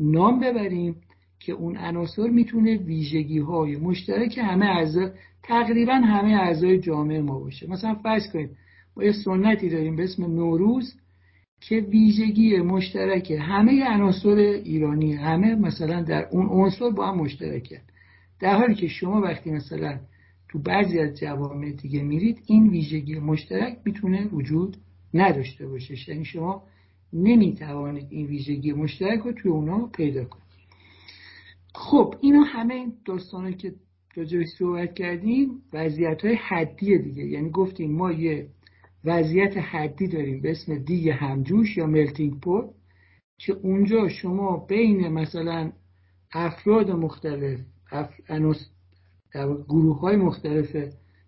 نام 0.00 0.40
ببریم 0.40 0.96
که 1.40 1.52
اون 1.52 1.76
عناصر 1.76 2.28
می‌تونه 2.28 2.76
ویژگی 2.76 3.38
های 3.38 3.76
مشترک 3.76 4.38
همه 4.38 4.66
اعضا 4.66 5.10
تقریبا 5.42 5.92
همه 5.92 6.30
اعضای 6.30 6.78
جامعه 6.78 7.22
ما 7.22 7.38
باشه. 7.38 7.70
مثلا 7.70 7.94
فرض 7.94 8.32
کنید 8.32 8.50
ما 8.96 9.04
یه 9.04 9.12
سنتی 9.12 9.68
داریم 9.68 9.96
به 9.96 10.04
اسم 10.04 10.24
نوروز 10.24 10.94
که 11.60 11.76
ویژگی 11.76 12.56
مشترک 12.56 13.30
همه 13.30 13.84
عناصر 13.84 14.36
ایرانی 14.64 15.12
همه 15.12 15.54
مثلا 15.54 16.02
در 16.02 16.28
اون 16.30 16.46
عنصر 16.46 16.90
با 16.90 17.06
هم 17.06 17.18
مشترکه. 17.18 17.80
در 18.40 18.58
حالی 18.58 18.74
که 18.74 18.88
شما 18.88 19.20
وقتی 19.20 19.50
مثلا 19.50 20.00
تو 20.48 20.58
بعضی 20.58 20.98
از 20.98 21.18
جوامع 21.18 21.70
دیگه 21.70 22.02
میرید 22.02 22.38
این 22.46 22.68
ویژگی 22.68 23.18
مشترک 23.18 23.78
می‌تونه 23.84 24.26
وجود 24.26 24.76
نداشته 25.14 25.68
باشه. 25.68 26.10
یعنی 26.10 26.24
شما 26.24 26.62
نمی‌توانید 27.12 28.06
این 28.10 28.26
ویژگی 28.26 28.72
مشترک 28.72 29.20
رو 29.20 29.32
توی 29.32 29.50
اونا 29.50 29.86
پیدا 29.86 30.24
کنید. 30.24 30.44
خب 31.74 32.14
اینا 32.20 32.42
همه 32.42 32.74
این 32.74 32.92
داستانه 33.04 33.52
که 33.52 33.74
راجعش 34.16 34.46
صحبت 34.58 34.94
کردیم 34.94 35.62
وضعیت 35.72 36.24
های 36.24 36.34
حدی 36.34 36.98
دیگه. 36.98 37.24
یعنی 37.24 37.50
گفتیم 37.50 37.92
ما 37.92 38.12
یه 38.12 38.48
وضعیت 39.04 39.56
حدی 39.56 40.08
داریم 40.08 40.40
به 40.40 40.50
اسم 40.50 40.78
دیگ 40.78 41.08
همجوش 41.08 41.76
یا 41.76 41.86
ملتینگ 41.86 42.40
پوت 42.40 42.70
که 43.38 43.52
اونجا 43.52 44.08
شما 44.08 44.56
بین 44.56 45.08
مثلا 45.08 45.72
افراد 46.32 46.90
مختلف 46.90 47.60
اف... 47.92 48.14
گروه 49.68 50.00
های 50.00 50.16
مختلف 50.16 50.76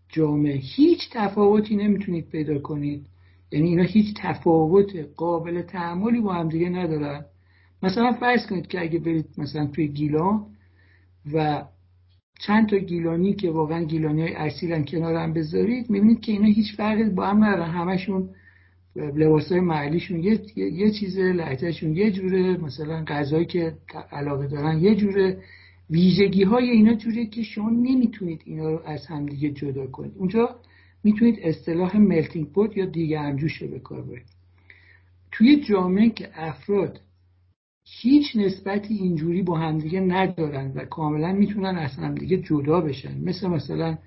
جامعه 0.09 0.57
هیچ 0.57 1.11
تفاوتی 1.13 1.77
نمی‌تونید 1.77 2.29
پیدا 2.29 2.59
کنید. 2.59 3.07
یعنی 3.53 3.69
اینا 3.69 3.83
هیچ 3.83 4.15
تفاوت 4.17 4.97
قابل 5.17 5.63
تعملی 5.63 6.21
با 6.21 6.33
هم 6.35 6.49
دیگه 6.49 6.69
ندارن. 6.69 7.25
مثلا 7.83 8.13
فرض 8.13 8.47
کنید 8.47 8.67
که 8.67 8.81
اگه 8.81 8.99
برید 8.99 9.27
مثلا 9.39 9.67
توی 9.67 9.89
گیلان 9.89 10.47
و 11.35 11.65
چند 12.41 12.69
تا 12.69 12.77
گیلانی 12.79 13.35
که 13.35 13.51
واقعا 13.51 13.85
گیلانی 13.85 14.23
های 14.23 14.35
اصیلن 14.35 14.85
کنار 14.85 15.15
هم 15.15 15.33
بذارید 15.33 15.91
می‌بینید 15.91 16.21
که 16.21 16.33
اینا 16.33 16.47
هیچ 16.47 16.77
فرقی 16.77 17.05
با 17.05 17.27
هم 17.27 17.45
ندارن. 17.45 17.71
همشون 17.71 18.29
لباس 18.97 19.53
های 19.53 19.61
محلیشون 19.61 20.23
یه, 20.23 20.41
یه 20.57 20.91
چیزه 20.91 21.33
لحظهشون 21.33 21.97
یه 21.97 22.11
جوره 22.11 22.57
مثلا 22.57 23.05
غذایی 23.05 23.47
که 23.47 23.75
علاقه 24.13 24.47
دارن 24.47 24.79
یه 24.79 24.95
جوره. 24.95 25.43
ویژگی 25.91 26.43
های 26.43 26.71
اینا 26.71 26.95
جوریه 26.95 27.27
که 27.27 27.43
شما 27.43 27.71
نمی‌تونید 27.71 28.43
اینا 28.45 28.71
رو 28.71 28.83
از 28.87 29.07
همدیگه 29.07 29.51
جدا 29.51 29.87
کنید. 29.87 30.13
اونجا 30.17 30.57
می‌تونید 31.05 31.39
اصطلاح 31.43 31.97
ملتینگ 31.97 32.53
پوت 32.53 32.77
یا 32.77 32.87
دیگه 32.87 33.21
همجوش 33.21 33.63
رو 33.63 33.69
به 33.69 33.79
کار 33.79 34.03
برید. 34.03 34.27
توی 35.33 35.61
جامعه 35.61 36.11
که 36.11 36.31
افراد 36.35 37.01
هیچ 38.03 38.37
نسبتی 38.37 38.95
اینجوری 38.95 39.43
با 39.43 39.59
همدیگه 39.59 40.01
ندارن 40.01 40.73
و 40.75 40.85
کاملا 40.85 41.33
می‌تونن 41.33 41.79
از 41.79 41.91
همدیگه 41.91 42.37
جدا 42.37 42.81
بشن 42.81 43.21
مثل 43.25 43.49
مثلا 43.49 43.99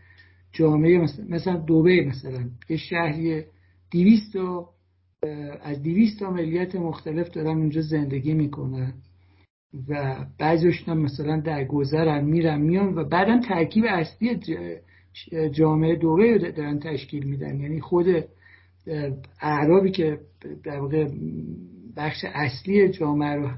جامعه 0.52 0.98
مثلا, 0.98 1.26
مثلا 1.30 1.58
دوبه 1.58 2.06
مثلا 2.06 2.50
یه 2.70 2.78
شهری 2.78 3.44
دیویست 3.92 4.36
از 5.62 5.82
دیویست 5.82 6.20
تا 6.20 6.32
ملیت 6.32 6.76
مختلف 6.76 7.30
دارن 7.30 7.58
اونجا 7.58 7.82
زندگی 7.82 8.34
می‌کنن 8.34 8.94
و 9.90 10.26
بعضیشون 10.40 10.98
مثلا 10.98 11.40
در 11.40 11.66
گذرن 11.66 12.26
میرن 12.26 12.62
میان 12.62 12.96
و 12.96 13.04
بعدا 13.04 13.40
ترکیب 13.40 13.86
اصلی 13.88 14.40
جامعه 15.52 15.96
دوبه 15.96 16.52
دارن 16.52 16.80
تشکیل 16.80 17.24
میدن. 17.24 17.60
یعنی 17.60 17.82
خود 17.82 18.06
اعرابی 19.42 19.92
که 19.92 20.20
در 20.64 20.80
واقع 20.80 21.08
بخش 21.98 22.26
اصلی 22.34 22.90
جامعه 22.90 23.36
رو 23.36 23.50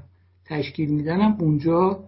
تشکیل 0.46 0.90
میدن 0.90 1.20
هم 1.20 1.36
اونجا 1.40 2.04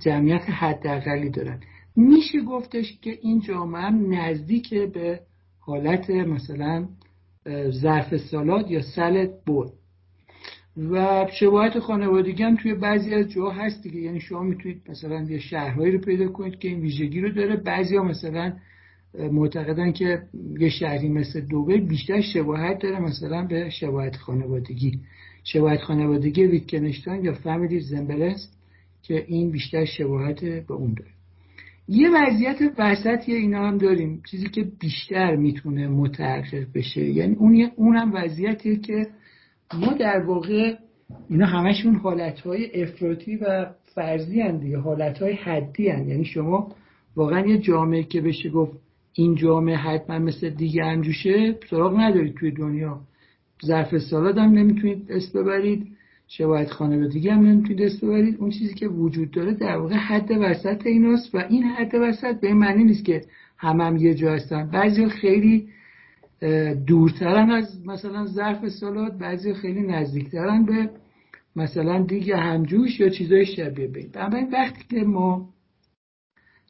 جمعیت 0.00 0.42
حداقلی 0.50 1.30
دارن. 1.30 1.60
میشه 1.96 2.40
گفتش 2.40 2.98
که 3.02 3.18
این 3.22 3.40
جامعه 3.40 3.82
هم 3.82 4.14
نزدیک 4.14 4.74
به 4.74 5.20
حالت 5.60 6.10
مثلا 6.10 6.88
ظرف 7.70 8.16
سالات 8.16 8.70
یا 8.70 8.82
سلت 8.82 9.30
بود 9.46 9.72
و 10.90 11.26
شباهت 11.32 11.78
خانوادگی 11.78 12.42
هم 12.42 12.56
توی 12.56 12.74
بعضی 12.74 13.14
از 13.14 13.28
جاها 13.28 13.50
هست 13.50 13.82
دیگه. 13.82 14.00
یعنی 14.00 14.20
شما 14.20 14.42
می‌تونید 14.42 14.82
مثلا 14.88 15.22
یه 15.22 15.38
شهرهایی 15.38 15.92
رو 15.92 15.98
پیدا 15.98 16.28
کنید 16.28 16.58
که 16.58 16.68
این 16.68 16.80
ویژگی 16.80 17.20
رو 17.20 17.32
داره. 17.32 17.56
بعضی 17.56 17.96
ها 17.96 18.04
مثلا 18.04 18.52
معتقدن 19.32 19.92
که 19.92 20.22
یه 20.58 20.68
شهری 20.68 21.08
مثل 21.08 21.40
دوبه 21.40 21.76
بیشتر 21.76 22.20
شباهت 22.20 22.78
داره 22.78 23.00
مثلا 23.00 23.46
به 23.46 23.70
شباهت 23.70 24.16
خانوادگی. 24.16 25.00
شباهت 25.44 25.80
خانوادگی 25.80 26.44
ویتکنشتاین 26.44 27.24
یا 27.24 27.32
فامیلی 27.32 27.80
زنبلست 27.80 28.58
که 29.02 29.24
این 29.28 29.50
بیشتر 29.50 29.84
شباهت 29.84 30.44
به 30.44 30.74
اون 30.74 30.94
داره. 30.94 31.10
یه 31.88 32.08
وضعیت 32.14 32.58
وسطی 32.78 33.34
اینا 33.34 33.68
هم 33.68 33.78
داریم. 33.78 34.22
چیزی 34.30 34.48
که 34.48 34.66
بیشتر 34.80 35.36
می‌تونه 35.36 35.88
متحقق 35.88 36.66
بشه. 36.74 37.04
یعنی 37.04 37.34
اون 37.34 37.70
اونم 37.76 38.12
وضعیتیه 38.14 38.76
که 38.76 39.06
ما 39.74 39.92
در 39.92 40.24
واقع 40.26 40.74
اینا 41.28 41.46
همشون 41.46 41.94
حالتهای 41.94 42.82
افراطی 42.82 43.36
و 43.36 43.66
فرضی 43.94 44.40
هن 44.40 44.58
دیگه 44.58 44.78
حالتهای 44.78 45.32
حدی 45.32 45.88
هن. 45.88 46.08
یعنی 46.08 46.24
شما 46.24 46.72
واقعا 47.16 47.46
یه 47.46 47.58
جامعه 47.58 48.02
که 48.02 48.20
بشه 48.20 48.50
گفت 48.50 48.72
این 49.12 49.34
جامعه 49.34 49.76
حتما 49.76 50.18
مثل 50.18 50.50
دیگه 50.50 50.84
انجوشه 50.84 51.58
سراغ 51.70 52.00
ندارید 52.00 52.34
توی 52.34 52.50
دنیا. 52.50 53.00
ظرف 53.66 53.98
سالاد 53.98 54.38
هم 54.38 54.50
نمی‌تونید 54.50 55.06
اسم 55.12 55.42
ببرید 55.42 55.86
شباهت 56.28 56.70
خانوادگی 56.70 57.28
هم 57.28 57.46
نمی‌تونید 57.46 57.84
دست 57.84 58.04
ببرید. 58.04 58.36
اون 58.40 58.50
چیزی 58.50 58.74
که 58.74 58.88
وجود 58.88 59.30
داره 59.30 59.54
در 59.54 59.76
واقع 59.76 59.94
حد 59.94 60.30
وسط 60.30 60.86
ایناست 60.86 61.34
و 61.34 61.38
این 61.48 61.62
حد 61.62 61.94
وسط 61.94 62.40
به 62.40 62.46
این 62.46 62.56
معنی 62.56 62.84
نیست 62.84 63.04
که 63.04 63.20
همه 63.58 63.84
هم 63.84 63.96
یه 63.96 64.14
جا 64.14 64.32
هستن. 64.32 64.70
بعضی 64.70 65.06
خیلی 65.06 65.68
دورترن 66.86 67.50
از 67.50 67.86
مثلا 67.86 68.26
ظرف 68.26 68.68
سالات 68.68 69.18
بعضی 69.18 69.54
خیلی 69.54 69.82
نزدیکترن 69.82 70.64
به 70.64 70.90
مثلا 71.56 72.02
دیگه 72.02 72.36
همجوش 72.36 73.00
یا 73.00 73.08
چیزای 73.08 73.46
شبیه 73.46 73.86
به 73.86 74.00
این. 74.00 74.50
وقتی 74.52 74.84
که 74.90 75.04
ما 75.04 75.48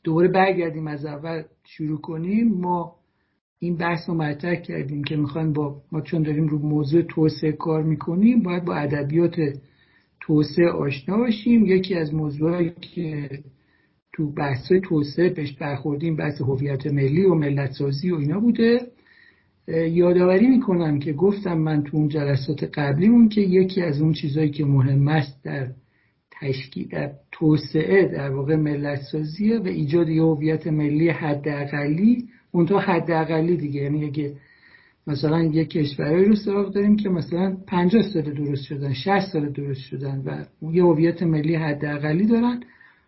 دوباره 0.05 0.29
برگردیم 0.29 0.87
از 0.87 1.07
اول 1.07 1.43
شروع 1.65 2.01
کنیم 2.01 2.49
ما 2.49 2.97
این 3.59 3.77
بحث 3.77 4.09
رو 4.09 4.15
مطرح 4.15 4.55
کردیم 4.55 5.05
که 5.05 5.17
می‌خوایم 5.17 5.53
با 5.53 5.83
ما 5.93 6.01
چون 6.01 6.23
داریم 6.23 6.47
رو 6.47 6.59
موضوع 6.59 7.03
توسعه 7.03 7.53
کار 7.53 7.83
می‌کنیم 7.83 8.43
باید 8.43 8.65
با 8.65 8.75
ادبیات 8.75 9.37
توسعه 10.21 10.69
آشنا 10.69 11.17
باشیم. 11.17 11.67
یکی 11.67 11.95
از 11.95 12.15
موضوعی 12.15 12.71
که 12.81 13.29
تو 14.13 14.33
بحث 14.33 14.73
توسعه 14.85 15.29
بهش 15.29 15.53
برخوردیم 15.53 16.17
بحث 16.17 16.41
هویت 16.41 16.87
ملی 16.87 17.25
و 17.25 17.35
ملت 17.35 17.71
سازی 17.71 18.11
و 18.11 18.17
اینا 18.17 18.41
بوده. 18.41 18.96
یادآوری 19.69 20.47
می‌کنم 20.47 20.99
که 20.99 21.13
گفتم 21.13 21.59
من 21.59 21.83
تو 21.83 21.97
اون 21.97 22.09
جلسات 22.09 22.65
قبلیمون 22.65 23.29
که 23.29 23.41
یکی 23.41 23.83
از 23.83 24.01
اون 24.01 24.13
چیزهایی 24.13 24.51
که 24.51 24.65
مهم 24.65 25.09
است 25.09 25.45
در 25.45 25.69
تشکیل 26.41 26.89
در 26.89 27.11
توسعه 27.33 28.09
در 28.09 28.31
واقع 28.31 28.57
ملت 28.57 29.01
سازیه 29.13 29.59
و 29.59 29.67
ایجاد 29.67 30.09
یه 30.09 30.23
هویت 30.23 30.67
ملی 30.67 31.09
حداقلی 31.09 32.29
اونطور 32.53 32.81
حداقلی 32.81 33.57
دیگه. 33.57 33.83
یعنی 33.83 34.05
اگه 34.05 34.33
مثلا 35.07 35.43
یه 35.43 35.65
کشورهایی 35.65 36.25
رو 36.25 36.37
سراغ 36.37 36.75
داریم 36.75 36.97
که 36.97 37.09
مثلا 37.09 37.57
50 37.67 38.03
سال 38.03 38.23
درست 38.23 38.63
شدن 38.63 38.93
60 38.93 39.33
سال 39.33 39.53
درست 39.53 39.81
شدن 39.81 40.23
و 40.27 40.45
یه 40.73 40.85
هویت 40.85 41.23
ملی 41.23 41.55
حداقلی 41.55 42.27
دارن 42.27 42.61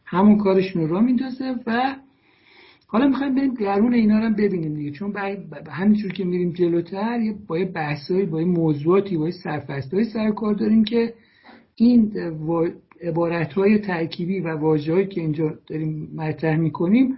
همون 0.04 0.38
کارشون 0.38 0.88
رو 0.88 1.00
میندازه 1.00 1.54
و 1.66 1.96
حالا 2.90 3.08
می‌خوایم 3.08 3.34
بریم 3.34 3.54
درون 3.54 3.94
اینا 3.94 4.18
رو 4.18 4.34
ببینیم 4.34 4.74
دیگه. 4.74 4.90
چون 4.90 5.16
همینجور 5.70 6.12
که 6.12 6.24
میریم 6.24 6.52
جلوتر 6.52 7.34
با 7.46 7.58
یه 7.58 7.64
بحثایی 7.64 8.26
با 8.26 8.40
یه 8.40 8.46
موضوعاتی 8.46 9.16
با 9.16 9.26
یه 9.26 9.34
سر 10.12 10.30
کار 10.30 10.54
داریم 10.54 10.84
که 10.84 11.14
این 11.74 12.12
عبارت 13.02 13.52
های 13.52 13.78
ترکیبی 13.78 14.40
و 14.40 14.48
واژه‌ای 14.48 15.06
که 15.06 15.20
اینجا 15.20 15.54
داریم 15.66 16.10
مطرح 16.14 16.56
می‌کنیم 16.56 17.14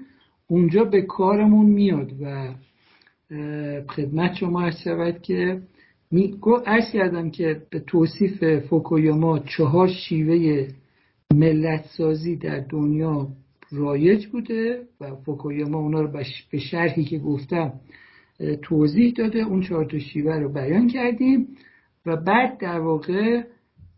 اونجا 0.48 0.84
به 0.84 1.02
کارمون 1.02 1.66
میاد 1.66 2.12
و 2.22 2.54
خدمت 3.88 4.34
شما 4.34 4.62
از 4.62 4.80
شود 4.80 5.22
که 5.22 5.60
ارز 6.66 6.90
کردم 6.92 7.30
که 7.30 7.62
به 7.70 7.80
توصیف 7.80 8.58
فوکویاما 8.58 9.38
چهار 9.38 9.88
شیوه 9.88 10.68
ملت 11.34 11.84
سازی 11.96 12.36
در 12.36 12.60
دنیا 12.60 13.28
رایج 13.72 14.26
بوده 14.26 14.82
و 15.00 15.14
فوکویاما 15.14 15.78
اونا 15.78 16.00
رو 16.00 16.08
به 16.50 16.58
شرحی 16.58 17.04
که 17.04 17.18
گفتم 17.18 17.72
توضیح 18.62 19.12
داده. 19.12 19.38
اون 19.38 19.60
چهار 19.60 19.84
تا 19.84 19.98
شیوه 19.98 20.36
رو 20.36 20.52
بیان 20.52 20.86
کردیم 20.88 21.48
و 22.06 22.16
بعد 22.16 22.58
در 22.58 22.80
واقع 22.80 23.42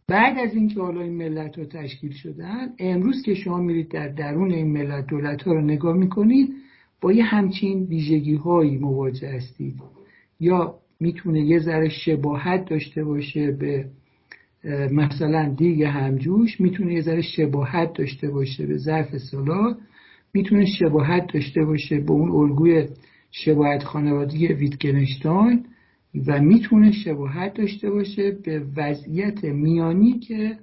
بعد 0.09 0.39
از 0.39 0.55
اینکه 0.55 0.81
حالا 0.81 1.01
این 1.01 1.16
ملت 1.16 1.59
ها 1.59 1.64
تشکیل 1.64 2.12
شدن 2.12 2.68
امروز 2.79 3.23
که 3.23 3.35
شما 3.35 3.59
میرید 3.59 3.89
در 3.89 4.09
درون 4.09 4.53
این 4.53 4.73
ملت 4.73 5.07
دولت 5.07 5.43
ها 5.43 5.53
رو 5.53 5.61
نگاه 5.61 5.97
می‌کنید 5.97 6.55
با 7.01 7.12
یه 7.12 7.25
همچین 7.25 7.83
ویژگی 7.83 8.35
هایی 8.35 8.79
مواجه 8.79 9.29
هستید. 9.29 9.75
یا 10.41 10.75
می‌تونه 11.01 11.41
یه 11.41 11.59
ذره 11.59 11.89
شباهت 11.89 12.70
داشته 12.70 13.05
باشه 13.05 13.51
به 13.51 13.87
مثلا 14.92 15.54
دیگه 15.56 15.88
همجوش 15.88 16.60
می‌تونه 16.60 16.94
یه 16.94 17.00
ذره 17.00 17.22
شباهت 17.22 17.92
داشته 17.92 18.30
باشه 18.30 18.66
به 18.66 18.76
ظرف 18.76 19.18
سالا 19.18 19.76
می‌تونه 20.34 20.66
شباهت 20.66 21.32
داشته 21.34 21.64
باشه 21.64 22.00
به 22.00 22.12
اون 22.12 22.30
الگوی 22.30 22.88
شباهت 23.30 23.84
خانوادگی 23.84 24.46
ویتگنشتاین 24.46 25.64
و 26.26 26.40
می‌تونه 26.40 26.92
شباهت 26.92 27.54
داشته 27.54 27.90
باشه 27.90 28.30
به 28.44 28.62
وضعیت 28.76 29.44
میانی 29.44 30.18
که 30.18 30.58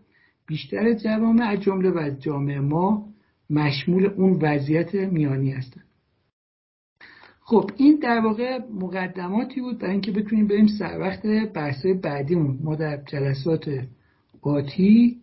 بیشتر 0.48 0.94
جوامع 0.94 1.44
از 1.44 1.62
جمله 1.62 1.90
و 1.90 2.12
جامعه 2.20 2.60
ما 2.60 3.06
مشمول 3.50 4.06
اون 4.06 4.40
وضعیت 4.42 4.96
میانی 4.96 5.52
هستن. 5.52 5.82
خب 7.50 7.70
این 7.78 8.00
در 8.02 8.20
واقع 8.20 8.60
مقدماتی 8.82 9.62
بود 9.62 9.80
برای 9.80 9.92
اینکه 9.92 10.12
بتونیم 10.12 10.48
بریم 10.48 10.68
سر 10.80 11.00
وقت 11.00 11.26
بحثای 11.54 11.94
بعدیمون. 11.94 12.60
ما 12.64 12.76
در 12.76 13.00
جلسات 13.08 13.70
آتی 14.42 15.18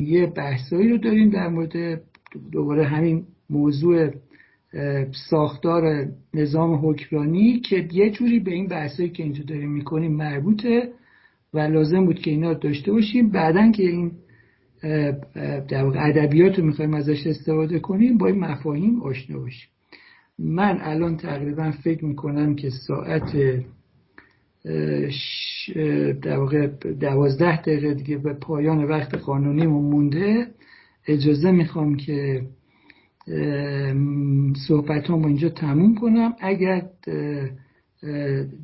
یه 0.00 0.26
بحثایی 0.26 0.88
رو 0.88 0.98
داریم 0.98 1.30
در 1.30 1.48
مورد 1.48 2.00
دوباره 2.52 2.84
همین 2.84 3.24
موضوع 3.50 4.10
ساختار 5.30 6.08
نظام 6.34 6.88
حکمرانی 6.88 7.60
که 7.60 7.88
یه 7.92 8.10
جوری 8.10 8.40
به 8.40 8.50
این 8.50 8.66
بحثایی 8.66 9.10
که 9.10 9.22
اینجا 9.22 9.44
داریم 9.44 9.70
می‌کنیم 9.70 10.12
مربوطه 10.12 10.92
و 11.54 11.58
لازم 11.58 12.04
بود 12.04 12.18
که 12.18 12.30
اینا 12.30 12.54
داشته 12.54 12.92
باشیم. 12.92 13.30
بعدا 13.30 13.70
که 13.70 13.82
این 13.82 14.12
در 15.68 15.84
واقع 15.84 16.08
ادبیات 16.08 16.58
رو 16.58 16.64
می‌خوایم 16.64 16.94
ازش 16.94 17.26
استفاده 17.26 17.78
کنیم 17.78 18.18
با 18.18 18.26
این 18.26 18.38
مفاهیم 18.38 19.02
آشنا 19.02 19.38
باشیم 19.38 19.68
من 20.38 20.78
الان 20.80 21.16
تقریبا 21.16 21.70
فکر 21.70 22.04
می‌کنم 22.04 22.54
که 22.54 22.70
ساعت 22.70 23.36
در 26.22 26.38
واقع 26.38 26.66
دوازده 27.00 27.60
دقیقه 27.62 27.94
دیگه 27.94 28.18
به 28.18 28.32
پایان 28.34 28.84
وقت 28.84 29.14
قانونیمون 29.14 29.84
مونده. 29.84 30.46
اجازه 31.06 31.50
می‌خوام 31.50 31.96
که 31.96 32.42
صحبت 34.68 35.10
هم 35.10 35.24
اینجا 35.24 35.48
تموم 35.48 35.94
کنم. 35.94 36.32
اگر 36.40 36.82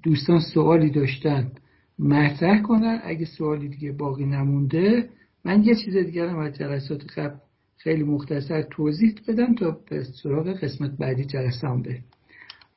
دوستان 0.02 0.40
سوالی 0.54 0.90
داشتن 0.90 1.52
مطرح 1.98 2.62
کنن. 2.62 3.00
اگه 3.04 3.24
سوالی 3.24 3.68
دیگه 3.68 3.92
باقی 3.92 4.24
نمونده 4.24 5.08
من 5.44 5.62
یه 5.62 5.74
چیز 5.84 5.96
دیگر 5.96 6.26
هم 6.26 6.38
از 6.38 6.54
جلسات 6.54 7.18
قبل 7.18 7.36
خیلی 7.78 8.02
مختصر 8.02 8.62
توضیح 8.62 9.14
بدم 9.28 9.54
تا 9.54 9.70
به 9.90 10.04
سراغ 10.04 10.48
قسمت 10.48 10.90
بعدی 10.90 11.24
جلسه 11.24 11.68
هم 11.68 11.82
بریم. 11.82 12.04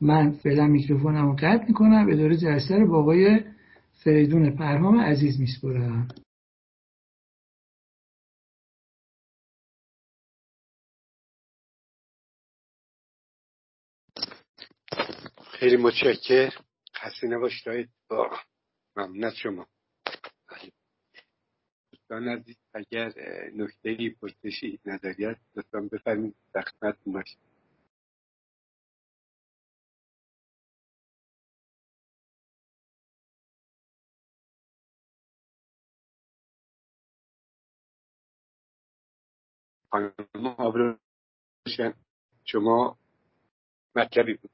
من 0.01 0.31
فعلا 0.31 0.67
میکروفونم 0.67 1.25
رو 1.25 1.35
قطع 1.35 1.65
می‌کنم 1.67 2.07
اداره 2.11 2.37
جلسه 2.37 2.75
رو 2.75 2.87
با 2.87 2.99
آقای 2.99 3.41
فریدون 4.03 4.55
پرهام 4.55 4.99
عزیز 4.99 5.39
میسپرم 5.39 6.07
خیلی 15.51 15.77
متشکر 15.77 16.49
خسته 16.95 17.27
نباشید 17.27 17.89
ممنون 18.97 19.23
از 19.23 19.35
شما. 19.35 19.67
دوستان 22.09 22.29
عزیز 22.29 22.57
اگر 22.73 23.13
نکته 23.55 24.11
پرسشی 24.21 24.79
نظریت 24.85 25.37
لطفا 25.55 25.81
بفرمایید 25.81 26.35
در 26.53 26.61
خدمت 26.61 26.97
باشید. 27.07 27.39
خانم 39.91 40.47
آبروشن 40.57 40.99
شما 42.45 42.99
مطلبی 43.95 44.33
بود. 44.33 44.51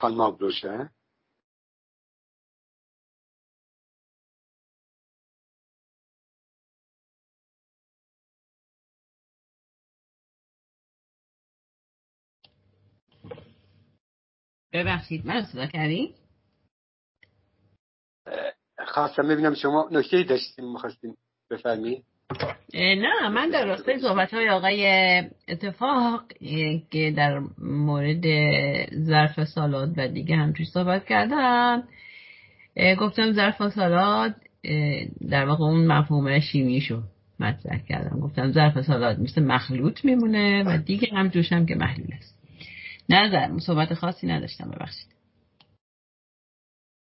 آبروشن 0.00 0.90
ببخشید 14.72 15.26
من 15.26 15.44
صدا 15.44 15.66
کردی؟ 15.66 16.14
خواستم 18.88 19.28
ببینم 19.28 19.54
شما 19.54 19.88
نکته 19.92 20.22
داشتیم 20.22 20.72
می‌خواستیم 20.72 21.18
بفرمایید 21.50 22.15
نه 22.74 23.28
من 23.28 23.50
در 23.50 23.66
راستای 23.66 23.98
صحبت 23.98 24.34
های 24.34 24.48
آقای 24.48 24.86
اتفاق 25.48 26.22
که 26.90 27.14
در 27.16 27.42
مورد 27.58 28.24
ظرف 29.04 29.44
سالات 29.44 29.90
و 29.96 30.08
دیگه 30.08 30.36
هم 30.36 30.52
توی 30.52 30.66
صحبت 30.66 31.04
کردم 31.04 31.88
گفتم 33.00 33.32
ظرف 33.32 33.68
سالات 33.68 34.34
در 35.30 35.44
واقع 35.44 35.64
اون 35.64 35.86
مفهوم 35.86 36.40
شیمیشو 36.40 37.02
مطرح 37.40 37.78
کردم. 37.78 38.20
گفتم 38.20 38.52
ظرف 38.52 38.80
سالات 38.80 39.18
مثل 39.18 39.42
مخلوط 39.42 40.04
میمونه 40.04 40.64
و 40.66 40.78
دیگه 40.78 41.08
هم 41.12 41.28
جوش 41.28 41.48
که 41.48 41.74
محلول 41.74 42.12
است. 42.12 42.38
نظر 43.08 43.58
صحبت 43.58 43.94
خاصی 43.94 44.26
نداشتم 44.26 44.70
ببخشید. 44.70 45.16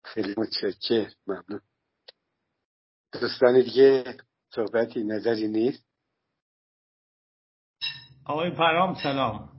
خیلی 0.03 0.35
متشکر 0.37 1.11
ممنون. 1.27 1.61
دوستان 3.21 3.61
دیگه 3.61 4.03
صحبتی 4.57 5.03
نظری 5.03 5.47
نیست؟ 5.47 5.85
آقای 8.25 8.51
فرام 8.51 8.93
سلام. 9.03 9.49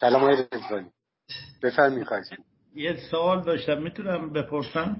سلام 0.00 0.22
آقای 0.22 0.44
رزوانی 1.62 2.04
خواهش 2.04 2.26
یه 2.74 2.96
سوال 3.10 3.44
داشتم 3.44 3.82
می‌تونم 3.82 4.32
بپرسم؟ 4.32 4.96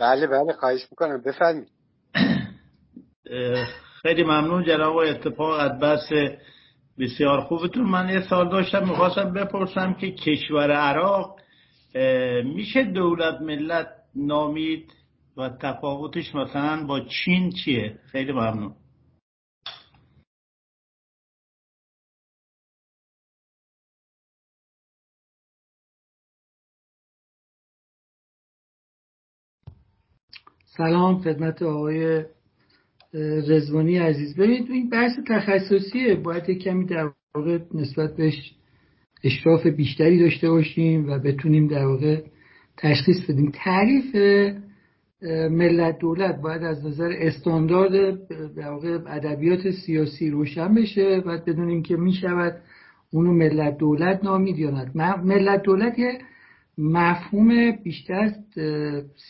بله 0.00 0.26
بله 0.26 0.52
خواهش 0.52 0.86
می‌کنم. 0.90 1.22
بفرمایید. 1.22 1.68
خیلی 4.02 4.22
ممنون 4.24 4.64
جناب 4.64 4.96
اتفاق 4.96 5.60
از 5.60 5.78
بس 5.80 6.08
بسیار 6.98 7.40
خوبتون. 7.40 7.84
من 7.84 8.08
یه 8.08 8.28
سال 8.28 8.50
داشتم 8.50 8.88
می‌خواستم 8.88 9.32
بپرسم 9.32 9.94
که 9.94 10.12
کشور 10.12 10.72
عراق 10.72 11.40
میشه 12.44 12.84
دولت 12.84 13.40
ملت 13.40 13.88
نامید؟ 14.14 14.92
و 15.40 15.48
تفاوتش 15.48 16.34
مثلا 16.34 16.86
با 16.86 17.00
چین 17.00 17.50
چیه؟ 17.50 17.98
خیلی 18.06 18.32
ممنون. 18.32 18.74
سلام 30.76 31.22
خدمت 31.22 31.62
آقای 31.62 32.24
رزوانی 33.48 33.98
عزیز. 33.98 34.36
ببینید 34.36 34.70
این 34.70 34.88
بحث 34.90 35.12
تخصصیه. 35.28 36.14
باید 36.14 36.50
کمی 36.50 36.86
در 36.86 37.12
واقع 37.34 37.58
نسبت 37.74 38.16
بهش 38.16 38.54
اشراف 39.24 39.66
بیشتری 39.66 40.18
داشته 40.18 40.50
باشیم 40.50 41.08
و 41.08 41.18
بتونیم 41.18 41.66
در 41.68 41.86
واقع 41.86 42.22
تشخیص 42.76 43.30
بدیم. 43.30 43.50
تعریف 43.54 44.14
ملت 45.50 45.98
دولت 45.98 46.40
باید 46.40 46.62
از 46.62 46.86
نظر 46.86 47.12
استاندارد 47.18 48.18
ادبیات 49.06 49.70
سیاسی 49.70 50.30
روشن 50.30 50.74
بشه 50.74 51.20
باید 51.20 51.44
بدونیم 51.44 51.82
که 51.82 51.96
می 51.96 52.12
شود 52.12 52.56
اونو 53.12 53.32
ملت 53.32 53.78
دولت 53.78 54.24
نامید 54.24 54.58
یا 54.58 54.70
نه. 54.70 55.16
ملت 55.16 55.62
دولت 55.62 55.98
یه 55.98 56.18
مفهوم 56.78 57.70
بیشتر 57.70 58.32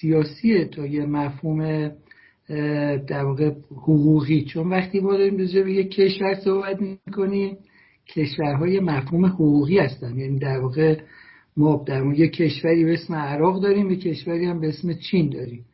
سیاسیه 0.01 0.65
تا 0.65 0.87
یه 0.87 1.07
مفهوم 1.07 1.91
در 3.09 3.25
واقع 3.25 3.51
حقوقی. 3.71 4.45
چون 4.45 4.69
وقتی 4.69 5.01
ما 5.01 5.17
داریم 5.17 5.37
به 5.37 5.73
یک 5.73 5.91
کشور 5.91 6.35
صحبت 6.35 6.79
می‌کنیم 6.81 7.57
کشورهای 8.17 8.81
مفهوم 8.81 9.27
حقوقی 9.27 9.79
هستن. 9.79 10.19
یعنی 10.19 10.39
در 10.39 10.61
واقع 10.61 10.97
ما 11.57 11.85
در 11.87 12.05
یک 12.17 12.33
کشوری 12.33 12.85
به 12.85 12.93
اسم 12.95 13.15
عراق 13.15 13.63
داریم 13.63 13.91
یک 13.91 14.01
کشوری 14.01 14.45
هم 14.45 14.61
به 14.61 14.69
اسم 14.69 14.93
چین 14.93 15.31
داریم. 15.31 15.65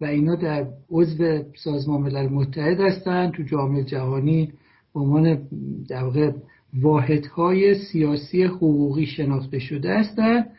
و 0.00 0.04
اینا 0.04 0.34
در 0.34 0.66
عضو 0.90 1.42
سازمان 1.64 2.00
ملل 2.00 2.28
متحد 2.28 2.80
هستن 2.80 3.30
تو 3.30 3.42
جامعه 3.42 3.84
جهانی 3.84 4.52
به 4.94 5.00
عنوان 5.00 5.48
در 5.88 6.04
واقع 6.04 6.32
واحدهای 6.74 7.74
سیاسی 7.74 8.42
حقوقی 8.42 9.06
شناخته 9.06 9.58
شده 9.58 9.98
هستند 9.98 10.50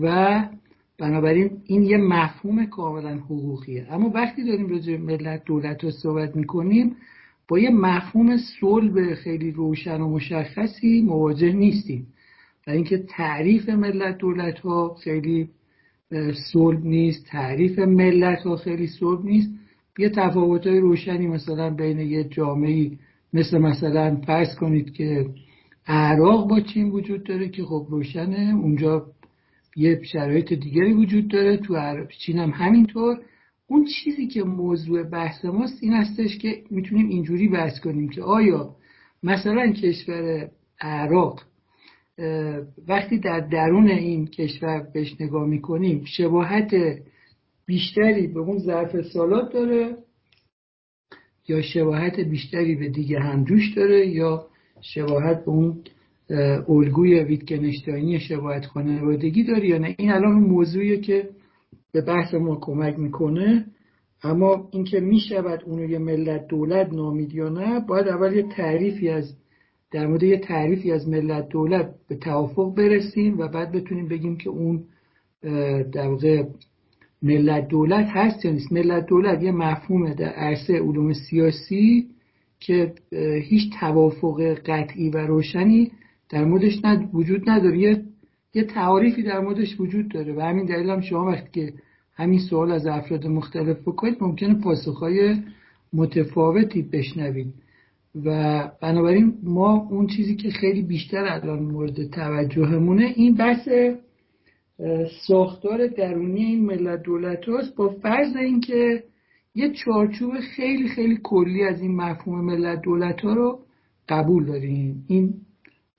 و 0.00 0.44
بنابراین 0.98 1.50
این 1.64 1.82
یه 1.82 1.96
مفهوم 1.96 2.66
کاملا 2.66 3.14
حقوقیه. 3.14 3.86
اما 3.90 4.08
وقتی 4.08 4.44
داریم 4.44 4.68
راجع 4.68 4.96
ملت 4.96 5.44
دولت 5.44 5.84
رو 5.84 5.90
صحبت 5.90 6.36
می‌کنیم 6.36 6.96
با 7.48 7.58
یه 7.58 7.70
مفهوم 7.70 8.36
صلب 8.36 9.14
خیلی 9.14 9.50
روشن 9.50 10.00
و 10.00 10.08
مشخصی 10.08 11.02
مواجه 11.02 11.52
نیستیم. 11.52 12.06
و 12.66 12.70
اینکه 12.70 12.98
تعریف 12.98 13.68
ملت 13.68 14.18
دولت 14.18 14.58
ها 14.58 14.94
خیلی 14.94 15.48
صلب 16.52 16.84
نیست 16.84 17.26
تعریف 17.26 17.78
ملت 17.78 18.38
ها 18.38 18.56
خیلی 18.56 18.86
صلب 18.86 19.24
نیست. 19.24 19.50
یه 19.98 20.08
تفاوت 20.08 20.66
های 20.66 20.80
روشنی 20.80 21.26
مثلا 21.26 21.70
بین 21.70 21.98
یه 21.98 22.24
جامعه 22.24 22.90
مثل 23.32 23.58
مثلا 23.58 24.16
فرض 24.26 24.54
کنید 24.54 24.92
که 24.92 25.26
عراق 25.86 26.48
با 26.48 26.60
چین 26.60 26.90
وجود 26.90 27.24
داره 27.24 27.48
که 27.48 27.64
خب 27.64 27.86
روشنه. 27.90 28.54
اونجا 28.54 29.06
یه 29.76 30.02
شرایط 30.02 30.52
دیگری 30.52 30.92
وجود 30.92 31.28
داره. 31.28 31.56
تو 31.56 32.06
چین 32.18 32.38
هم 32.38 32.50
همینطور. 32.50 33.18
اون 33.66 33.84
چیزی 33.84 34.26
که 34.26 34.42
موضوع 34.42 35.02
بحث 35.02 35.44
ماست 35.44 35.78
این 35.80 35.92
هستش 35.92 36.38
که 36.38 36.62
می‌تونیم 36.70 37.08
اینجوری 37.08 37.48
بحث 37.48 37.80
کنیم 37.80 38.08
که 38.08 38.22
آیا 38.22 38.74
مثلا 39.22 39.72
کشور 39.72 40.50
عراق 40.80 41.42
وقتی 42.88 43.18
در 43.18 43.40
درون 43.40 43.88
این 43.88 44.26
کشور 44.26 44.86
بهش 44.94 45.20
نگاه 45.20 45.46
می‌کنیم 45.46 46.04
شباهت 46.04 46.74
بیشتری 47.66 48.26
به 48.26 48.40
اون 48.40 48.58
ظرف 48.58 49.00
سالات 49.00 49.52
داره 49.52 49.96
یا 51.48 51.62
شباهت 51.62 52.20
بیشتری 52.20 52.74
به 52.74 52.88
دیگه 52.88 53.20
همجوش 53.20 53.74
داره 53.76 54.06
یا 54.06 54.46
شباهت 54.80 55.44
به 55.44 55.50
اون 55.50 55.84
الگوی 56.68 57.20
ویتکنشتاینی 57.20 58.20
شباهت 58.20 58.66
خانوادگی 58.66 59.44
داره 59.44 59.68
یا 59.68 59.78
نه؟ 59.78 59.94
این 59.98 60.10
الان 60.10 60.32
موضوعیه 60.32 61.00
که 61.00 61.28
به 61.92 62.00
بحث 62.00 62.34
ما 62.34 62.56
کمک 62.60 62.98
می‌کنه. 62.98 63.66
اما 64.22 64.68
اینکه 64.72 65.00
می‌شود 65.00 65.62
اونو 65.66 65.90
یه 65.90 65.98
ملت 65.98 66.46
دولت 66.46 66.92
نامید 66.92 67.34
یا 67.34 67.48
نه 67.48 67.80
باید 67.80 68.08
اول 68.08 68.36
یه 68.36 68.42
تعریفی 68.42 69.08
از 69.08 69.36
در 69.90 70.06
مورد 70.06 70.22
یه 70.22 70.38
تعریفی 70.38 70.92
از 70.92 71.08
ملت 71.08 71.48
دولت 71.48 71.94
به 72.08 72.16
توافق 72.16 72.74
برسیم 72.74 73.38
و 73.38 73.48
بعد 73.48 73.72
بتونیم 73.72 74.08
بگیم 74.08 74.36
که 74.36 74.50
اون 74.50 74.84
در 75.92 76.08
واقع 76.08 76.44
ملت 77.22 77.68
دولت 77.68 78.06
هست 78.08 78.44
یا 78.44 78.50
نیست. 78.52 78.72
ملت 78.72 79.06
دولت 79.06 79.42
یه 79.42 79.52
مفهومه 79.52 80.14
در 80.14 80.28
عرصه 80.28 80.78
علوم 80.78 81.12
سیاسی 81.12 82.06
که 82.60 82.92
هیچ 83.42 83.72
توافق 83.80 84.40
قطعی 84.66 85.10
و 85.10 85.26
روشنی 85.26 85.92
در 86.30 86.44
موردش 86.44 86.78
وجود 87.12 87.50
نداره. 87.50 87.78
یه, 87.78 88.02
یه 88.54 88.64
تعاریفی 88.64 89.22
در 89.22 89.40
موردش 89.40 89.80
وجود 89.80 90.08
داره 90.08 90.34
و 90.34 90.40
همین 90.40 90.66
دلیل 90.66 90.90
هم 90.90 91.00
شما 91.00 91.26
وقتی 91.26 91.48
که 91.52 91.72
همین 92.14 92.38
سوال 92.38 92.72
از 92.72 92.86
افراد 92.86 93.26
مختلف 93.26 93.76
بکنید 93.86 94.16
ممکنه 94.20 94.54
پاسخهای 94.54 95.36
متفاوتی 95.92 96.82
بشنوید. 96.82 97.54
و 98.24 98.70
بنابراین 98.82 99.38
ما 99.42 99.88
اون 99.90 100.06
چیزی 100.06 100.36
که 100.36 100.50
خیلی 100.50 100.82
بیشتر 100.82 101.24
الان 101.24 101.62
مورد 101.62 102.10
توجهمونه 102.10 103.12
این 103.16 103.34
بحث 103.34 103.68
ساختار 105.26 105.86
درونی 105.86 106.44
این 106.44 106.66
ملت 106.66 107.02
دولت 107.02 107.48
هاست 107.48 107.76
با 107.76 107.88
فرض 107.88 108.36
اینکه 108.36 109.04
یه 109.54 109.72
چارچوب 109.72 110.40
خیلی 110.40 110.88
خیلی 110.88 111.20
کلی 111.22 111.64
از 111.64 111.80
این 111.80 111.96
مفهوم 111.96 112.44
ملت 112.44 112.80
دولت 112.80 113.20
ها 113.20 113.32
رو 113.32 113.64
قبول 114.08 114.46
داریم. 114.46 115.04
این 115.08 115.34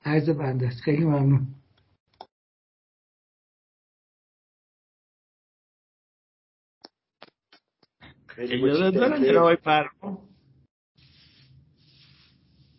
عرض 0.06 0.30
بنده 0.30 0.68
است. 0.68 0.82
خیلی 0.82 1.06
ممنون. 1.06 1.48
اجازه 8.38 8.92
دارم 8.92 9.24
جناب 9.24 9.38
آقای 9.38 9.56
فرمان 9.56 9.90
بفرمایید 9.98 10.28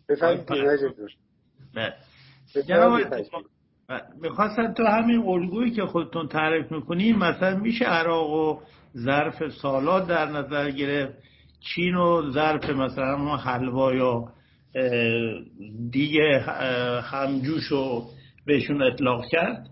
می‌خواستم 4.21 4.73
تو 4.73 4.83
همین 4.83 5.27
الگویی 5.27 5.71
که 5.71 5.85
خودتون 5.85 6.27
تعریف 6.27 6.71
می‌کنین 6.71 7.15
مثلا 7.15 7.57
میشه 7.57 7.85
عراق 7.85 8.29
و 8.31 8.59
ظرف 8.97 9.49
سالات 9.61 10.07
در 10.07 10.25
نظر 10.25 10.71
گرفت 10.71 11.13
چین 11.59 11.95
و 11.95 12.31
ظرف 12.31 12.69
مثلا 12.69 13.17
ما 13.17 13.37
حلوا 13.37 13.93
یا 13.93 14.33
دیگه 15.91 16.39
همجوش 17.03 17.63
رو 17.63 18.05
بهشون 18.45 18.81
اطلاق 18.83 19.25
کرد؟ 19.25 19.67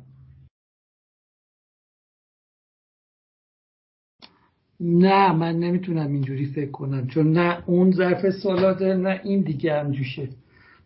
نه 4.80 5.32
من 5.32 5.60
نمی‌تونم 5.60 6.12
اینجوری 6.12 6.46
فکر 6.46 6.72
کنم 6.72 7.08
چون 7.08 7.32
نه 7.32 7.70
اون 7.70 7.92
ظرف 7.92 8.30
سالاته 8.30 8.94
نه 8.94 9.22
این 9.24 9.42
دیگه 9.42 9.74
همجوشه 9.74 10.30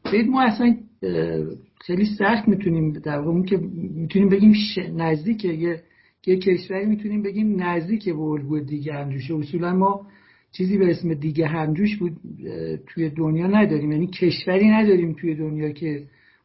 ببین 0.06 0.30
ما 0.30 0.42
اصلا 0.42 0.76
خیلی 1.82 2.06
سخت 2.06 2.48
می‌تونیم 2.48 2.94
در 2.94 3.20
واقع 3.20 3.42
که 3.42 3.58
می‌تونیم 3.96 4.30
بگیم 4.30 4.54
نزدیک 4.96 5.46
یه 5.46 5.82
یه 6.28 6.38
کشوری 6.38 6.86
می‌تونیم 6.86 7.22
بگیم 7.22 7.62
نزدیک 7.64 8.10
به 8.10 8.20
الگوی 8.20 8.64
دیگه 8.64 8.94
همجوشه 8.94 9.36
اصولا 9.36 9.74
ما 9.74 10.08
چیزی 10.52 10.78
به 10.78 10.92
اسم 10.92 11.14
دیگه 11.14 11.48
همجوش 11.48 11.98
بود 11.98 12.18
توی 12.88 13.10
دنیا 13.10 13.48
نداریم. 13.48 13.92
یعنی 13.92 14.08
کشوری 14.08 14.70
نداریم 14.70 15.14
توی 15.14 15.36
دنیا 15.36 15.70
که 15.70 16.04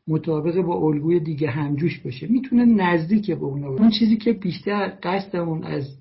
مطابق 0.09 0.61
با 0.61 0.74
الگوی 0.74 1.20
دیگه 1.20 1.51
همجوش 1.51 1.99
باشه. 1.99 2.26
می‌تونه 2.26 2.64
نزدیک 2.64 3.30
به 3.30 3.44
اون 3.44 3.64
اون 3.64 3.90
چیزی 3.90 4.16
که 4.16 4.32
بیشتر 4.32 4.92
قصدمون 5.03 5.64
از 5.64 5.99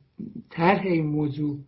طرح 0.49 0.81
این 0.85 1.05
موضوع 1.05 1.59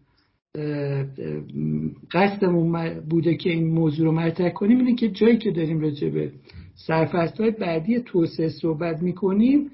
قصدمون 2.11 2.99
بوده 2.99 3.35
که 3.35 3.49
این 3.49 3.67
موضوع 3.67 4.05
رو 4.05 4.11
مطرح 4.11 4.49
کنیم 4.49 4.77
اینه 4.77 4.95
که 4.95 5.09
جایی 5.09 5.37
که 5.37 5.51
داریم 5.51 5.79
راجع 5.79 6.09
به 6.09 6.31
سرفست 6.75 7.41
های 7.41 7.51
بعدی 7.51 7.99
توسعه 7.99 8.49
صحبت 8.49 9.01
می‌کنیم 9.01 9.71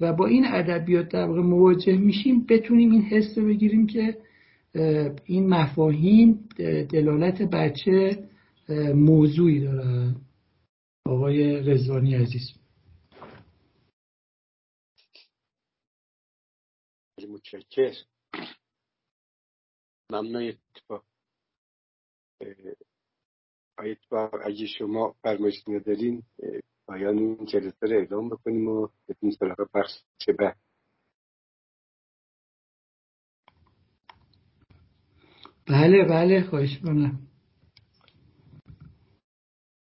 و 0.00 0.12
با 0.12 0.26
این 0.26 0.44
ادبیات 0.46 1.08
در 1.08 1.26
مواجه 1.26 1.96
میشیم 1.96 2.46
بتونیم 2.48 2.92
این 2.92 3.02
حس 3.02 3.38
رو 3.38 3.46
بگیریم 3.46 3.86
که 3.86 4.18
این 5.24 5.48
مفاهیم 5.48 6.48
دلالت 6.90 7.42
بچه 7.42 8.24
موضوعی 8.94 9.60
داره. 9.60 10.14
آقای 11.06 11.60
رزوانی 11.60 12.14
عزیز. 12.14 12.52
ممنون 20.12 20.42
اتفاق. 20.48 21.04
اتفاق 23.78 24.34
اگه 24.46 24.66
شما 24.66 25.14
فرمایش 25.22 25.68
ندارین 25.68 26.22
پایان 26.86 27.18
این 27.18 27.46
جلسه 27.46 27.86
رو 27.86 27.96
اعلام 27.98 28.28
بکنیم 28.28 28.68
و 28.68 28.88
بتونیم 29.08 29.36
سراغ 29.40 29.68
بخش 29.74 29.92
بعد. 30.38 30.56
بله 35.66 36.04
بله 36.04 36.42
خواهش 36.50 36.78
کنم 36.78 37.27